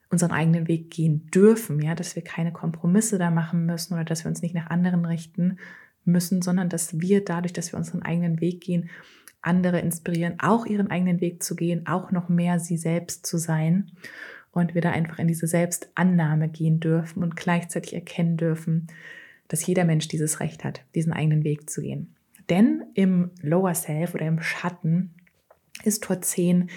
unseren 0.10 0.31
eigenen 0.31 0.67
Weg 0.67 0.91
gehen 0.91 1.29
dürfen, 1.31 1.81
ja, 1.81 1.95
dass 1.95 2.15
wir 2.15 2.24
keine 2.24 2.53
Kompromisse 2.53 3.17
da 3.17 3.31
machen 3.31 3.65
müssen 3.65 3.95
oder 3.95 4.05
dass 4.05 4.24
wir 4.24 4.29
uns 4.29 4.41
nicht 4.41 4.55
nach 4.55 4.69
anderen 4.69 5.05
richten 5.05 5.57
müssen, 6.05 6.41
sondern 6.41 6.69
dass 6.69 7.00
wir 7.00 7.25
dadurch, 7.25 7.53
dass 7.53 7.72
wir 7.72 7.77
unseren 7.77 8.03
eigenen 8.03 8.39
Weg 8.39 8.62
gehen, 8.62 8.89
andere 9.41 9.79
inspirieren, 9.79 10.39
auch 10.39 10.65
ihren 10.65 10.89
eigenen 10.89 11.22
Weg 11.22 11.43
zu 11.43 11.55
gehen, 11.55 11.86
auch 11.88 12.12
noch 12.12 12.29
mehr 12.29 12.60
sie 12.60 12.77
selbst 12.77 13.25
zu 13.25 13.38
sein 13.38 13.91
und 14.51 14.74
wir 14.74 14.81
da 14.81 14.91
einfach 14.91 15.19
in 15.19 15.27
diese 15.27 15.48
Selbstannahme 15.48 16.50
gehen 16.50 16.79
dürfen 16.79 17.22
und 17.22 17.36
gleichzeitig 17.36 17.93
erkennen 17.93 18.38
dürfen, 18.38 18.88
dass 19.48 19.66
jeder 19.66 19.86
Mensch 19.86 20.08
dieses 20.08 20.40
Recht 20.40 20.64
hat, 20.64 20.84
diesen 20.96 21.14
eigenen 21.14 21.44
Weg 21.44 21.70
zu 21.70 21.82
gehen. 21.82 22.16
Denn 22.50 22.84
im 22.94 23.32
Lower 23.42 23.74
Self 23.74 24.14
oder 24.14 24.28
im 24.28 24.42
Schatten 24.42 25.14
ist 25.84 26.04
Tor 26.04 26.22
10 26.22 26.70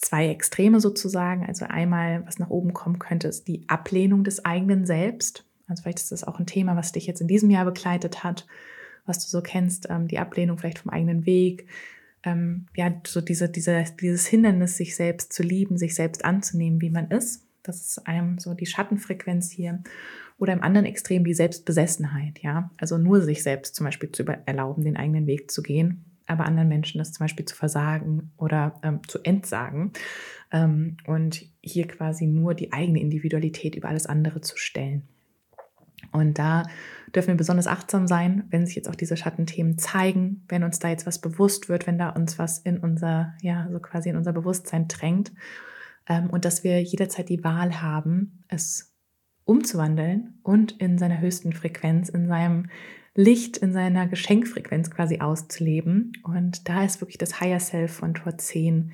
zwei 0.00 0.28
Extreme 0.28 0.80
sozusagen. 0.80 1.46
Also 1.46 1.66
einmal, 1.66 2.24
was 2.26 2.38
nach 2.38 2.50
oben 2.50 2.72
kommen 2.72 2.98
könnte, 2.98 3.28
ist 3.28 3.48
die 3.48 3.64
Ablehnung 3.68 4.24
des 4.24 4.44
eigenen 4.44 4.84
Selbst. 4.84 5.44
Also 5.68 5.82
vielleicht 5.82 5.98
ist 5.98 6.12
das 6.12 6.24
auch 6.24 6.38
ein 6.38 6.46
Thema, 6.46 6.76
was 6.76 6.92
dich 6.92 7.06
jetzt 7.06 7.20
in 7.20 7.28
diesem 7.28 7.50
Jahr 7.50 7.64
begleitet 7.64 8.22
hat, 8.22 8.46
was 9.04 9.24
du 9.24 9.28
so 9.28 9.42
kennst, 9.42 9.88
ähm, 9.90 10.08
die 10.08 10.18
Ablehnung 10.18 10.58
vielleicht 10.58 10.78
vom 10.80 10.90
eigenen 10.90 11.26
Weg. 11.26 11.66
Ähm, 12.22 12.66
ja, 12.76 12.92
so 13.06 13.20
diese, 13.20 13.48
diese, 13.48 13.84
dieses 14.00 14.26
Hindernis, 14.26 14.76
sich 14.76 14.96
selbst 14.96 15.32
zu 15.32 15.42
lieben, 15.42 15.78
sich 15.78 15.94
selbst 15.94 16.24
anzunehmen, 16.24 16.80
wie 16.80 16.90
man 16.90 17.10
ist. 17.10 17.45
Das 17.68 17.80
ist 17.80 18.06
einem 18.06 18.38
so 18.38 18.54
die 18.54 18.66
Schattenfrequenz 18.66 19.50
hier. 19.50 19.82
Oder 20.38 20.52
im 20.52 20.62
anderen 20.62 20.86
Extrem 20.86 21.24
die 21.24 21.34
Selbstbesessenheit, 21.34 22.42
ja. 22.42 22.70
Also 22.76 22.98
nur 22.98 23.22
sich 23.22 23.42
selbst 23.42 23.74
zum 23.74 23.84
Beispiel 23.84 24.12
zu 24.12 24.24
erlauben, 24.24 24.84
den 24.84 24.96
eigenen 24.96 25.26
Weg 25.26 25.50
zu 25.50 25.62
gehen 25.62 26.04
aber 26.26 26.44
anderen 26.44 26.68
Menschen 26.68 26.98
das 26.98 27.12
zum 27.12 27.24
Beispiel 27.24 27.44
zu 27.44 27.56
versagen 27.56 28.32
oder 28.36 28.78
ähm, 28.82 29.00
zu 29.06 29.22
entsagen 29.22 29.92
ähm, 30.52 30.96
und 31.06 31.44
hier 31.62 31.86
quasi 31.86 32.26
nur 32.26 32.54
die 32.54 32.72
eigene 32.72 33.00
Individualität 33.00 33.74
über 33.76 33.88
alles 33.88 34.06
andere 34.06 34.40
zu 34.40 34.56
stellen. 34.56 35.02
Und 36.12 36.38
da 36.38 36.64
dürfen 37.14 37.28
wir 37.28 37.36
besonders 37.36 37.66
achtsam 37.66 38.06
sein, 38.06 38.44
wenn 38.50 38.66
sich 38.66 38.76
jetzt 38.76 38.88
auch 38.88 38.94
diese 38.94 39.16
Schattenthemen 39.16 39.78
zeigen, 39.78 40.44
wenn 40.48 40.62
uns 40.62 40.78
da 40.78 40.88
jetzt 40.88 41.06
was 41.06 41.20
bewusst 41.20 41.68
wird, 41.68 41.86
wenn 41.86 41.98
da 41.98 42.10
uns 42.10 42.38
was 42.38 42.58
in 42.58 42.78
unser, 42.78 43.34
ja, 43.42 43.68
so 43.70 43.80
quasi 43.80 44.10
in 44.10 44.16
unser 44.16 44.32
Bewusstsein 44.32 44.88
drängt. 44.88 45.32
Ähm, 46.08 46.30
und 46.30 46.44
dass 46.44 46.64
wir 46.64 46.82
jederzeit 46.82 47.28
die 47.28 47.44
Wahl 47.44 47.80
haben, 47.82 48.44
es 48.48 48.94
umzuwandeln 49.44 50.40
und 50.42 50.72
in 50.72 50.98
seiner 50.98 51.20
höchsten 51.20 51.52
Frequenz, 51.52 52.08
in 52.08 52.26
seinem 52.26 52.68
Licht 53.16 53.56
in 53.56 53.72
seiner 53.72 54.06
Geschenkfrequenz 54.06 54.90
quasi 54.90 55.20
auszuleben. 55.20 56.12
Und 56.22 56.68
da 56.68 56.84
ist 56.84 57.00
wirklich 57.00 57.18
das 57.18 57.40
Higher 57.40 57.60
Self 57.60 57.92
von 57.94 58.14
Tor 58.14 58.36
10 58.36 58.92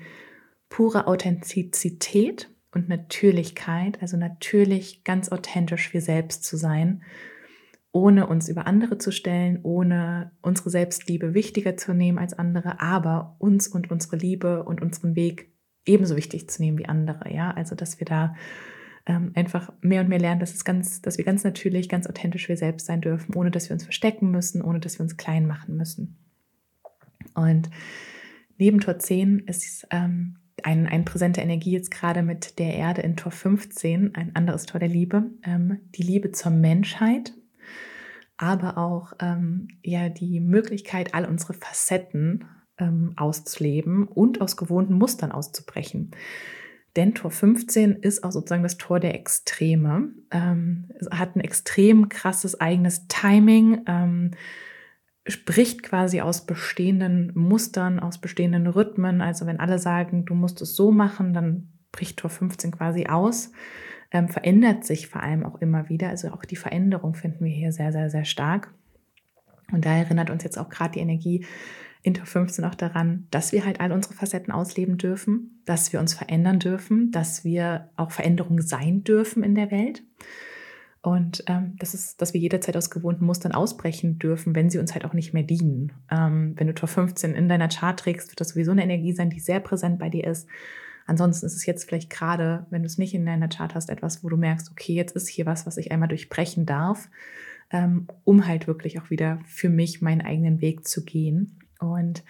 pure 0.69 1.07
Authentizität 1.07 2.49
und 2.71 2.89
Natürlichkeit, 2.89 4.01
also 4.01 4.17
natürlich 4.17 5.03
ganz 5.03 5.29
authentisch 5.29 5.93
wir 5.93 6.01
selbst 6.01 6.43
zu 6.43 6.57
sein, 6.57 7.03
ohne 7.91 8.25
uns 8.25 8.49
über 8.49 8.65
andere 8.65 8.97
zu 8.97 9.11
stellen, 9.11 9.59
ohne 9.61 10.31
unsere 10.41 10.71
Selbstliebe 10.71 11.35
wichtiger 11.35 11.77
zu 11.77 11.93
nehmen 11.93 12.17
als 12.17 12.33
andere, 12.33 12.81
aber 12.81 13.35
uns 13.37 13.67
und 13.67 13.91
unsere 13.91 14.15
Liebe 14.15 14.63
und 14.63 14.81
unseren 14.81 15.15
Weg 15.15 15.52
ebenso 15.85 16.15
wichtig 16.15 16.49
zu 16.49 16.61
nehmen 16.61 16.77
wie 16.77 16.85
andere. 16.85 17.33
Ja, 17.33 17.51
also 17.51 17.75
dass 17.75 17.99
wir 17.99 18.05
da 18.05 18.35
ähm, 19.05 19.31
einfach 19.35 19.71
mehr 19.81 20.01
und 20.01 20.09
mehr 20.09 20.19
lernen, 20.19 20.39
dass, 20.39 20.53
es 20.53 20.63
ganz, 20.63 21.01
dass 21.01 21.17
wir 21.17 21.25
ganz 21.25 21.43
natürlich, 21.43 21.89
ganz 21.89 22.07
authentisch 22.07 22.47
wir 22.47 22.57
selbst 22.57 22.85
sein 22.85 23.01
dürfen, 23.01 23.35
ohne 23.35 23.51
dass 23.51 23.69
wir 23.69 23.73
uns 23.73 23.83
verstecken 23.83 24.31
müssen, 24.31 24.61
ohne 24.61 24.79
dass 24.79 24.97
wir 24.97 25.03
uns 25.03 25.17
klein 25.17 25.45
machen 25.45 25.75
müssen. 25.75 26.17
Und 27.33 27.69
neben 28.57 28.79
Tor 28.79 28.99
10 28.99 29.39
ist 29.39 29.87
ähm, 29.91 30.37
ein, 30.63 30.87
eine 30.87 31.03
präsente 31.03 31.41
Energie 31.41 31.71
jetzt 31.71 31.91
gerade 31.91 32.21
mit 32.21 32.59
der 32.59 32.75
Erde 32.75 33.01
in 33.01 33.17
Tor 33.17 33.31
15, 33.31 34.15
ein 34.15 34.35
anderes 34.35 34.65
Tor 34.65 34.79
der 34.79 34.89
Liebe, 34.89 35.31
ähm, 35.43 35.79
die 35.95 36.03
Liebe 36.03 36.31
zur 36.31 36.51
Menschheit, 36.51 37.33
aber 38.37 38.77
auch 38.77 39.13
ähm, 39.19 39.67
ja 39.83 40.09
die 40.09 40.39
Möglichkeit, 40.39 41.13
all 41.13 41.25
unsere 41.25 41.53
Facetten 41.53 42.45
ähm, 42.77 43.13
auszuleben 43.15 44.07
und 44.07 44.41
aus 44.41 44.57
gewohnten 44.57 44.93
Mustern 44.93 45.31
auszubrechen. 45.31 46.11
Denn 46.95 47.15
Tor 47.15 47.31
15 47.31 47.93
ist 47.93 48.23
auch 48.23 48.31
sozusagen 48.31 48.63
das 48.63 48.77
Tor 48.77 48.99
der 48.99 49.15
Extreme. 49.15 50.09
Ähm, 50.31 50.89
hat 51.11 51.35
ein 51.35 51.41
extrem 51.41 52.07
krasses 52.09 52.59
eigenes 52.61 53.07
Timing, 53.07 53.81
ähm, 53.87 54.31
spricht 55.25 55.83
quasi 55.83 56.21
aus 56.21 56.45
bestehenden 56.45 57.31
Mustern, 57.33 57.99
aus 57.99 58.19
bestehenden 58.19 58.67
Rhythmen. 58.67 59.21
Also 59.21 59.47
wenn 59.47 59.59
alle 59.59 59.79
sagen, 59.79 60.25
du 60.25 60.35
musst 60.35 60.61
es 60.61 60.75
so 60.75 60.91
machen, 60.91 61.33
dann 61.33 61.69
bricht 61.91 62.17
Tor 62.17 62.29
15 62.29 62.71
quasi 62.71 63.07
aus. 63.07 63.51
Ähm, 64.11 64.29
verändert 64.29 64.85
sich 64.85 65.07
vor 65.07 65.23
allem 65.23 65.43
auch 65.43 65.61
immer 65.61 65.89
wieder. 65.89 66.09
Also 66.09 66.29
auch 66.29 66.45
die 66.45 66.55
Veränderung 66.55 67.15
finden 67.15 67.45
wir 67.45 67.51
hier 67.51 67.71
sehr, 67.71 67.91
sehr, 67.91 68.11
sehr 68.11 68.25
stark. 68.25 68.71
Und 69.71 69.85
da 69.85 69.95
erinnert 69.95 70.29
uns 70.29 70.43
jetzt 70.43 70.59
auch 70.59 70.69
gerade 70.69 70.91
die 70.91 70.99
Energie 70.99 71.45
Inter 72.03 72.25
15 72.25 72.65
auch 72.65 72.75
daran, 72.75 73.27
dass 73.31 73.53
wir 73.53 73.65
halt 73.65 73.79
all 73.79 73.93
unsere 73.93 74.13
Facetten 74.13 74.51
ausleben 74.51 74.97
dürfen, 74.97 75.61
dass 75.65 75.93
wir 75.93 76.01
uns 76.01 76.13
verändern 76.13 76.59
dürfen, 76.59 77.11
dass 77.11 77.45
wir 77.45 77.89
auch 77.95 78.11
Veränderungen 78.11 78.61
sein 78.61 79.03
dürfen 79.03 79.41
in 79.41 79.55
der 79.55 79.71
Welt. 79.71 80.03
Und 81.01 81.43
ähm, 81.47 81.75
das 81.79 81.93
ist, 81.93 82.21
dass 82.21 82.33
wir 82.33 82.39
jederzeit 82.39 82.77
aus 82.77 82.89
gewohnten 82.89 83.25
Mustern 83.25 83.53
ausbrechen 83.53 84.19
dürfen, 84.19 84.55
wenn 84.55 84.69
sie 84.69 84.79
uns 84.79 84.93
halt 84.93 85.03
auch 85.05 85.13
nicht 85.13 85.33
mehr 85.33 85.43
dienen. 85.43 85.91
Ähm, 86.11 86.53
wenn 86.57 86.67
du 86.67 86.73
Tor 86.73 86.87
15 86.87 87.35
in 87.35 87.49
deiner 87.49 87.67
Chart 87.69 87.99
trägst, 87.99 88.29
wird 88.29 88.39
das 88.39 88.49
sowieso 88.49 88.71
eine 88.71 88.83
Energie 88.83 89.13
sein, 89.13 89.29
die 89.29 89.41
sehr 89.41 89.59
präsent 89.59 89.99
bei 89.99 90.09
dir 90.09 90.25
ist. 90.27 90.47
Ansonsten 91.05 91.45
ist 91.45 91.55
es 91.55 91.65
jetzt 91.65 91.85
vielleicht 91.85 92.09
gerade, 92.09 92.65
wenn 92.69 92.83
du 92.83 92.85
es 92.85 92.97
nicht 92.97 93.13
in 93.13 93.25
deiner 93.25 93.49
Chart 93.49 93.75
hast, 93.75 93.89
etwas, 93.89 94.23
wo 94.23 94.29
du 94.29 94.37
merkst, 94.37 94.71
okay, 94.71 94.93
jetzt 94.93 95.15
ist 95.15 95.27
hier 95.27 95.45
was, 95.45 95.65
was 95.65 95.77
ich 95.77 95.91
einmal 95.91 96.07
durchbrechen 96.07 96.65
darf, 96.65 97.09
ähm, 97.69 98.07
um 98.23 98.47
halt 98.47 98.67
wirklich 98.67 98.99
auch 99.01 99.09
wieder 99.09 99.39
für 99.45 99.69
mich 99.69 100.01
meinen 100.01 100.21
eigenen 100.21 100.61
Weg 100.61 100.87
zu 100.87 101.03
gehen. 101.03 101.59
Und 101.91 102.23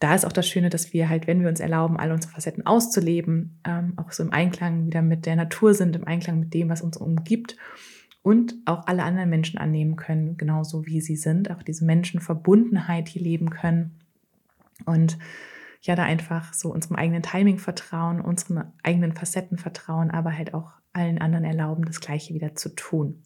da 0.00 0.14
ist 0.14 0.26
auch 0.26 0.32
das 0.32 0.48
Schöne, 0.48 0.70
dass 0.70 0.92
wir 0.92 1.08
halt, 1.08 1.26
wenn 1.26 1.40
wir 1.40 1.48
uns 1.48 1.60
erlauben, 1.60 1.98
alle 1.98 2.12
unsere 2.12 2.32
Facetten 2.32 2.66
auszuleben, 2.66 3.58
ähm, 3.64 3.94
auch 3.96 4.12
so 4.12 4.22
im 4.22 4.32
Einklang 4.32 4.86
wieder 4.86 5.02
mit 5.02 5.26
der 5.26 5.36
Natur 5.36 5.74
sind, 5.74 5.96
im 5.96 6.06
Einklang 6.06 6.40
mit 6.40 6.52
dem, 6.52 6.68
was 6.68 6.82
uns 6.82 6.96
umgibt 6.96 7.56
und 8.22 8.54
auch 8.64 8.86
alle 8.86 9.04
anderen 9.04 9.30
Menschen 9.30 9.58
annehmen 9.58 9.96
können, 9.96 10.36
genauso 10.36 10.86
wie 10.86 11.00
sie 11.00 11.16
sind, 11.16 11.50
auch 11.50 11.62
diese 11.62 11.84
Menschenverbundenheit 11.84 13.08
hier 13.08 13.22
leben 13.22 13.50
können 13.50 13.92
und 14.84 15.18
ja, 15.82 15.94
da 15.94 16.02
einfach 16.04 16.54
so 16.54 16.72
unserem 16.72 16.96
eigenen 16.96 17.22
Timing 17.22 17.58
vertrauen, 17.58 18.20
unseren 18.20 18.72
eigenen 18.82 19.12
Facetten 19.12 19.58
vertrauen, 19.58 20.10
aber 20.10 20.36
halt 20.36 20.54
auch 20.54 20.72
allen 20.94 21.18
anderen 21.18 21.44
erlauben, 21.44 21.84
das 21.84 22.00
Gleiche 22.00 22.32
wieder 22.32 22.54
zu 22.54 22.74
tun. 22.74 23.22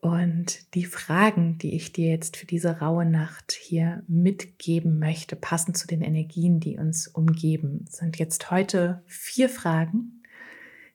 Und 0.00 0.74
die 0.74 0.86
Fragen, 0.86 1.58
die 1.58 1.74
ich 1.74 1.92
dir 1.92 2.08
jetzt 2.08 2.38
für 2.38 2.46
diese 2.46 2.80
raue 2.80 3.04
Nacht 3.04 3.52
hier 3.52 4.02
mitgeben 4.08 4.98
möchte, 4.98 5.36
passend 5.36 5.76
zu 5.76 5.86
den 5.86 6.00
Energien, 6.00 6.58
die 6.58 6.78
uns 6.78 7.06
umgeben, 7.06 7.84
sind 7.88 8.18
jetzt 8.18 8.50
heute 8.50 9.02
vier 9.06 9.50
Fragen. 9.50 10.22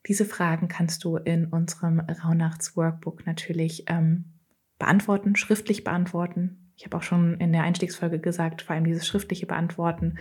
Diese 0.07 0.25
Fragen 0.25 0.67
kannst 0.67 1.03
du 1.03 1.17
in 1.17 1.45
unserem 1.45 1.99
Rauhnachts-Workbook 1.99 3.27
natürlich 3.27 3.85
ähm, 3.87 4.33
beantworten, 4.79 5.35
schriftlich 5.35 5.83
beantworten. 5.83 6.71
Ich 6.75 6.85
habe 6.85 6.97
auch 6.97 7.03
schon 7.03 7.39
in 7.39 7.53
der 7.53 7.63
Einstiegsfolge 7.63 8.19
gesagt, 8.19 8.63
vor 8.63 8.75
allem 8.75 8.85
dieses 8.85 9.05
schriftliche 9.05 9.45
Beantworten 9.45 10.17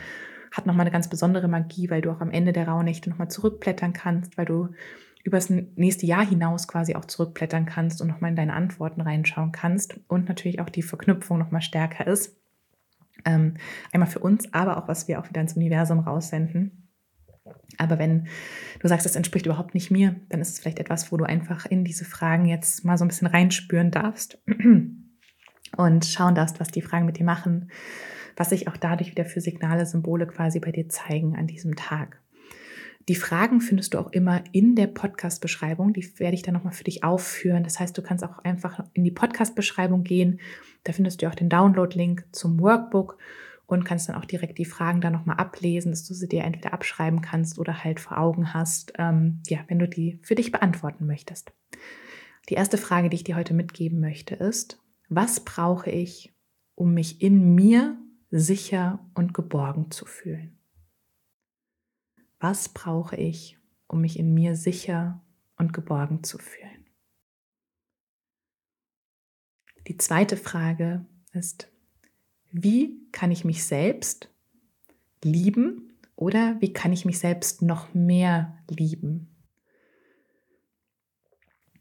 hat 0.53 0.67
nochmal 0.67 0.85
eine 0.85 0.93
ganz 0.93 1.09
besondere 1.09 1.49
Magie, 1.49 1.91
weil 1.91 2.03
du 2.03 2.11
auch 2.11 2.21
am 2.21 2.31
Ende 2.31 2.53
der 2.53 2.69
Rauhnächte 2.69 3.11
nochmal 3.11 3.31
zurückblättern 3.31 3.95
kannst, 3.95 4.37
weil 4.37 4.47
du 4.47 4.69
über 5.25 5.39
das 5.39 5.51
nächste 5.51 6.07
Jahr 6.07 6.25
hinaus 6.25 6.69
quasi 6.69 6.95
auch 6.95 7.07
zurückblättern 7.07 7.65
kannst 7.65 8.01
und 8.01 8.09
nochmal 8.09 8.31
in 8.31 8.37
deine 8.37 8.53
Antworten 8.53 9.01
reinschauen 9.01 9.53
kannst 9.53 9.99
und 10.07 10.29
natürlich 10.29 10.61
auch 10.61 10.69
die 10.69 10.83
Verknüpfung 10.83 11.39
nochmal 11.39 11.63
stärker 11.63 12.07
ist. 12.07 12.37
Ähm, 13.25 13.55
einmal 13.93 14.09
für 14.09 14.19
uns, 14.19 14.53
aber 14.53 14.77
auch 14.77 14.87
was 14.87 15.09
wir 15.09 15.19
auch 15.19 15.29
wieder 15.29 15.41
ins 15.41 15.55
Universum 15.57 16.01
raussenden. 16.01 16.91
Aber 17.79 17.99
wenn 17.99 18.29
du 18.81 18.89
sagst, 18.89 19.07
das 19.07 19.17
entspricht 19.17 19.47
überhaupt 19.47 19.75
nicht 19.75 19.91
mir, 19.91 20.17
dann 20.29 20.41
ist 20.41 20.51
es 20.51 20.61
vielleicht 20.61 20.79
etwas, 20.79 21.11
wo 21.11 21.17
du 21.17 21.25
einfach 21.25 21.65
in 21.67 21.85
diese 21.85 22.05
Fragen 22.05 22.45
jetzt 22.45 22.85
mal 22.85 22.99
so 22.99 23.05
ein 23.05 23.09
bisschen 23.09 23.27
reinspüren 23.27 23.91
darfst 23.91 24.39
und 25.77 26.05
schauen 26.05 26.35
darfst, 26.35 26.61
was 26.61 26.69
die 26.69 26.83
Fragen 26.83 27.07
mit 27.07 27.19
dir 27.19 27.25
machen, 27.25 27.71
was 28.37 28.51
sich 28.51 28.69
auch 28.69 28.77
dadurch 28.77 29.11
wieder 29.11 29.25
für 29.25 29.41
Signale, 29.41 29.87
Symbole 29.87 30.27
quasi 30.27 30.61
bei 30.61 30.71
dir 30.71 30.89
zeigen 30.91 31.35
an 31.35 31.47
diesem 31.47 31.77
Tag. 31.77 32.21
Die 33.09 33.15
Fragen 33.15 33.61
findest 33.61 33.93
du 33.93 33.99
auch 33.99 34.13
immer 34.13 34.43
in 34.53 34.77
der 34.77 34.87
Podcast-Beschreibung. 34.87 35.93
Die 35.93 36.19
werde 36.19 36.35
ich 36.35 36.43
dann 36.43 36.55
nochmal 36.55 36.73
für 36.73 36.85
dich 36.85 37.05
aufführen. 37.05 37.63
Das 37.63 37.79
heißt, 37.79 37.97
du 37.97 38.03
kannst 38.03 38.25
auch 38.25 38.39
einfach 38.39 38.83
in 38.95 39.05
die 39.05 39.11
Podcast-Beschreibung 39.11 40.05
gehen. 40.05 40.41
Da 40.85 40.93
findest 40.93 41.21
du 41.21 41.29
auch 41.29 41.35
den 41.35 41.51
Download-Link 41.51 42.27
zum 42.33 42.59
Workbook 42.61 43.19
und 43.67 43.85
kannst 43.85 44.09
dann 44.09 44.17
auch 44.17 44.25
direkt 44.25 44.59
die 44.59 44.65
Fragen 44.65 45.03
da 45.03 45.11
nochmal 45.11 45.37
ablesen, 45.37 45.93
dass 45.93 46.07
du 46.07 46.15
sie 46.15 46.29
dir 46.29 46.45
entweder 46.45 46.73
abschreiben 46.73 47.21
kannst 47.21 47.59
oder 47.59 47.85
halt 47.85 48.01
vor 48.01 48.19
Augen 48.19 48.55
hast, 48.55 48.95
ähm, 48.99 49.43
ja, 49.47 49.61
wenn 49.69 49.79
du 49.79 49.89
die 49.89 50.19
für 50.23 50.35
dich 50.35 50.51
beantworten 50.51 51.07
möchtest. 51.07 51.53
Die 52.49 52.55
erste 52.55 52.79
Frage, 52.79 53.09
die 53.09 53.17
ich 53.17 53.25
dir 53.25 53.37
heute 53.37 53.55
mitgeben 53.55 54.01
möchte, 54.01 54.35
ist, 54.35 54.79
was 55.09 55.41
brauche 55.41 55.91
ich, 55.91 56.35
um 56.75 56.95
mich 56.95 57.23
in 57.23 57.55
mir 57.55 57.97
sicher 58.31 58.99
und 59.15 59.33
geborgen 59.33 59.91
zu 59.91 60.05
fühlen? 60.05 60.59
Was 62.47 62.69
brauche 62.69 63.17
ich, 63.17 63.57
um 63.87 64.03
mich 64.03 64.19
in 64.19 64.35
mir 64.35 64.55
sicher 64.55 65.25
und 65.57 65.73
geborgen 65.73 66.25
zu 66.25 66.37
fühlen? 66.37 66.85
Die 69.87 69.97
zweite 69.97 70.37
Frage 70.37 71.07
ist, 71.33 71.73
wie 72.51 73.09
kann 73.13 73.31
ich 73.31 73.47
mich 73.47 73.65
selbst 73.65 74.29
lieben 75.23 75.95
oder 76.17 76.61
wie 76.61 76.75
kann 76.75 76.93
ich 76.93 77.07
mich 77.07 77.19
selbst 77.19 77.63
noch 77.63 77.95
mehr 77.95 78.59
lieben? 78.69 79.35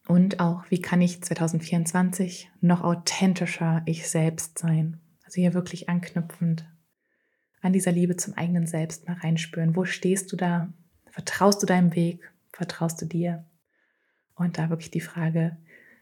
Und 0.08 0.40
auch, 0.40 0.64
wie 0.70 0.82
kann 0.82 1.02
ich 1.02 1.22
2024 1.22 2.50
noch 2.62 2.86
authentischer 2.86 3.82
ich 3.86 4.08
selbst 4.08 4.60
sein? 4.60 5.02
Also 5.26 5.42
hier 5.42 5.54
wirklich 5.54 5.90
anknüpfend 5.90 6.73
an 7.64 7.74
dieser 7.74 7.94
Liebe 7.94 8.18
zum 8.18 8.34
eigenen 8.36 8.68
Selbst 8.68 9.08
mal 9.08 9.18
reinspüren. 9.18 9.76
Wo 9.76 9.86
stehst 9.86 10.32
du 10.32 10.36
da? 10.36 10.72
Vertraust 11.10 11.64
du 11.64 11.66
deinem 11.66 11.96
Weg? 11.96 12.32
Vertraust 12.52 13.02
du 13.02 13.06
dir? 13.06 13.46
Und 14.36 14.58
da 14.58 14.70
wirklich 14.70 14.92
die 14.92 15.02
Frage, 15.02 15.58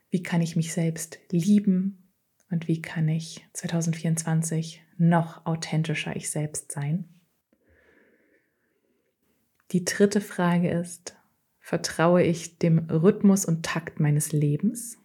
wie 0.09 0.23
kann 0.23 0.41
ich 0.41 0.55
mich 0.55 0.73
selbst 0.73 1.19
lieben 1.31 2.11
und 2.49 2.67
wie 2.67 2.81
kann 2.81 3.07
ich 3.07 3.45
2024 3.53 4.83
noch 4.97 5.45
authentischer 5.45 6.15
ich 6.15 6.31
selbst 6.31 6.71
sein? 6.71 7.07
Die 9.71 9.85
dritte 9.85 10.19
Frage 10.19 10.69
ist, 10.71 11.15
vertraue 11.59 12.23
ich 12.23 12.57
dem 12.57 12.89
Rhythmus 12.89 13.45
und 13.45 13.63
Takt 13.63 13.99
meines 13.99 14.31
Lebens? 14.31 14.97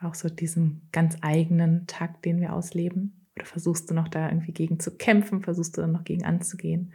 Auch 0.00 0.14
so 0.14 0.28
diesem 0.28 0.82
ganz 0.90 1.16
eigenen 1.22 1.86
Takt, 1.86 2.24
den 2.24 2.40
wir 2.40 2.52
ausleben. 2.52 3.17
Oder 3.38 3.46
versuchst 3.46 3.88
du 3.88 3.94
noch 3.94 4.08
da 4.08 4.28
irgendwie 4.28 4.52
gegen 4.52 4.80
zu 4.80 4.96
kämpfen? 4.96 5.42
Versuchst 5.42 5.76
du 5.76 5.80
dann 5.80 5.92
noch 5.92 6.02
gegen 6.02 6.24
anzugehen? 6.24 6.92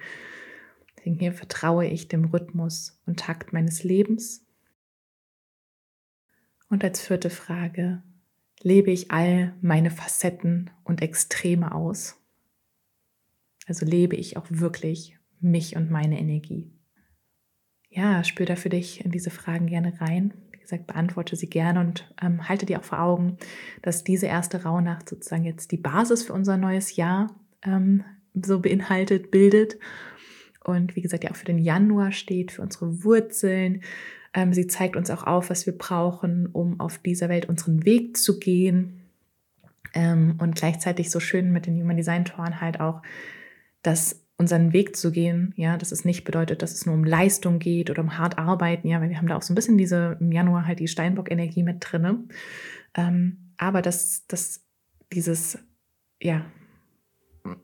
Deswegen 0.98 1.18
hier 1.18 1.32
vertraue 1.32 1.88
ich 1.88 2.10
dem 2.10 2.26
Rhythmus 2.26 3.02
und 3.06 3.18
Takt 3.18 3.54
meines 3.54 3.86
Lebens. 3.86 4.46
Und 6.68 6.84
als 6.84 7.00
vierte 7.00 7.30
Frage, 7.30 8.04
lebe 8.62 8.92
ich 8.92 9.10
all 9.10 9.56
meine 9.62 9.90
Facetten 9.90 10.70
und 10.84 11.02
Extreme 11.02 11.74
aus? 11.74 12.22
Also 13.66 13.86
lebe 13.86 14.18
ich 14.18 14.36
auch 14.36 14.48
wirklich 14.50 15.18
mich 15.40 15.78
und 15.78 15.90
meine 15.90 16.20
Energie? 16.20 16.74
Ja, 17.90 18.26
spür 18.26 18.46
da 18.46 18.58
für 18.58 18.70
dich 18.70 19.06
in 19.06 19.12
diese 19.12 19.30
Fragen 19.30 19.68
gerne 19.68 20.02
rein 20.02 20.34
gesagt, 20.64 20.88
beantworte 20.88 21.36
sie 21.36 21.50
gerne 21.50 21.80
und 21.80 22.12
ähm, 22.22 22.48
halte 22.50 22.66
dir 22.66 22.80
auch 22.80 22.84
vor 22.84 23.00
Augen, 23.00 23.38
dass 23.82 24.04
diese 24.04 24.26
erste 24.26 24.64
Rauhnacht 24.64 25.08
sozusagen 25.08 25.46
jetzt 25.46 25.72
die 25.72 25.78
Basis 25.78 26.24
für 26.24 26.34
unser 26.34 26.58
neues 26.58 26.96
Jahr 26.96 27.36
ähm, 27.64 28.04
so 28.34 28.60
beinhaltet, 28.60 29.32
bildet. 29.32 29.78
Und 30.64 30.96
wie 30.96 31.02
gesagt, 31.02 31.24
ja 31.24 31.32
auch 31.32 31.36
für 31.36 31.46
den 31.46 31.60
Januar 31.60 32.12
steht, 32.12 32.52
für 32.52 32.62
unsere 32.62 33.04
Wurzeln. 33.04 33.84
Ähm, 34.34 34.54
sie 34.54 34.68
zeigt 34.68 34.96
uns 34.96 35.10
auch 35.12 35.24
auf, 35.24 35.50
was 35.50 35.66
wir 35.66 35.78
brauchen, 35.78 36.48
um 36.48 36.80
auf 36.80 36.98
dieser 36.98 37.30
Welt 37.30 37.48
unseren 37.48 37.86
Weg 37.86 38.18
zu 38.18 38.40
gehen. 38.40 39.02
Ähm, 39.94 40.36
und 40.40 40.56
gleichzeitig 40.56 41.12
so 41.12 41.20
schön 41.20 41.52
mit 41.52 41.68
den 41.68 41.80
Human 41.80 41.98
Design 41.98 42.26
Toren 42.26 42.62
halt 42.62 42.80
auch, 42.80 43.02
dass 43.84 44.23
unseren 44.44 44.74
Weg 44.74 44.98
zu 44.98 45.12
gehen, 45.12 45.54
ja, 45.56 45.78
dass 45.78 45.94
es 45.94 46.04
nicht 46.04 46.26
bedeutet, 46.26 46.62
dass 46.62 46.74
es 46.74 46.86
nur 46.86 46.96
um 46.96 47.06
Leistung 47.06 47.60
geht 47.60 47.90
oder 47.90 48.02
um 48.02 48.18
hart 48.18 48.38
arbeiten, 48.38 48.90
ja, 48.90 49.00
weil 49.00 49.10
wir 49.10 49.18
haben 49.18 49.28
da 49.28 49.38
auch 49.38 49.42
so 49.42 49.54
ein 49.54 49.56
bisschen 49.56 49.78
diese 49.78 50.18
im 50.20 50.34
Januar 50.34 50.68
halt 50.68 50.80
die 50.80 50.90
Steinbock-Energie 50.90 51.64
mit 51.64 51.78
drinne. 51.80 52.26
Ähm, 52.94 53.54
aber 53.58 53.82
dass, 53.82 54.28
dass 54.28 54.66
dieses, 55.14 55.58
ja, 56.22 56.46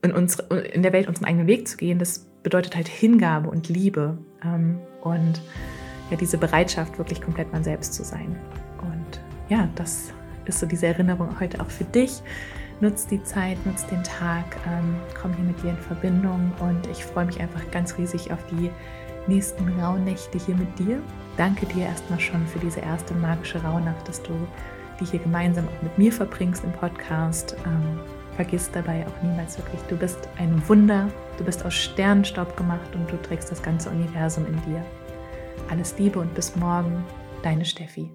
in, 0.02 0.14
unsere, 0.14 0.62
in 0.62 0.82
der 0.82 0.94
Welt 0.94 1.10
unseren 1.10 1.26
eigenen 1.26 1.48
Weg 1.48 1.68
zu 1.68 1.76
gehen, 1.76 2.00
das 2.00 2.28
bedeutet 2.44 2.78
halt 2.78 2.88
Hingabe 2.88 3.50
und 3.50 3.68
Liebe 3.68 4.18
ähm, 4.42 4.80
und 5.02 5.42
ja, 6.10 6.16
diese 6.16 6.38
Bereitschaft, 6.38 6.98
wirklich 6.98 7.22
komplett 7.22 7.52
man 7.52 7.66
selbst 7.66 7.94
zu 7.94 8.06
sein. 8.06 8.40
Und 8.82 9.20
ja, 9.50 9.70
das 9.76 10.14
ist 10.46 10.60
so 10.60 10.66
diese 10.66 10.88
Erinnerung 10.88 11.42
heute 11.42 11.60
auch 11.60 11.70
für 11.70 11.84
dich 11.84 12.22
nutz 12.82 13.08
die 13.08 13.24
Zeit, 13.24 13.58
nutz 13.66 13.86
den 13.86 14.04
Tag, 14.04 14.46
ähm, 14.68 14.96
komm 15.20 15.34
hier 15.34 15.46
mit 15.46 15.62
dir 15.64 15.72
in 15.72 15.78
Verbindung 15.78 16.52
und 16.60 16.88
ich 16.88 17.04
freue 17.04 17.26
mich 17.26 17.40
einfach 17.40 17.70
ganz 17.72 17.98
riesig 17.98 18.32
auf 18.32 18.40
die 18.52 18.70
nächsten 19.28 19.80
Rauhnächte 19.80 20.38
hier 20.38 20.56
mit 20.56 20.80
dir. 20.80 21.02
Danke 21.38 21.66
dir 21.68 21.86
erstmal 21.86 22.20
schon 22.20 22.46
für 22.48 22.60
diese 22.60 22.80
erste 22.80 23.14
magische 23.14 23.62
Rauhnacht, 23.62 24.08
dass 24.08 24.22
du 24.24 24.34
die 25.00 25.06
hier 25.06 25.20
gemeinsam 25.20 25.68
auch 25.68 25.82
mit 25.82 25.98
mir 25.98 26.12
verbringst 26.12 26.64
im 26.64 26.72
Podcast. 26.74 27.56
Ähm, 27.66 28.00
vergiss 28.36 28.72
dabei 28.72 29.06
auch 29.06 29.24
niemals 29.24 29.58
wirklich, 29.58 29.82
du 29.90 29.98
bist 29.98 30.30
ein 30.38 30.62
Wunder, 30.68 31.10
du 31.38 31.44
bist 31.44 31.66
aus 31.66 31.74
Sternenstaub 31.74 32.56
gemacht 32.56 32.96
und 32.96 33.10
du 33.12 33.18
trägst 33.22 33.52
das 33.52 33.62
ganze 33.62 33.90
Universum 33.90 34.46
in 34.46 34.56
dir. 34.64 34.84
Alles 35.70 35.98
Liebe 36.00 36.20
und 36.20 36.34
bis 36.34 36.56
morgen, 36.56 37.04
deine 37.44 37.66
Steffi. 37.66 38.10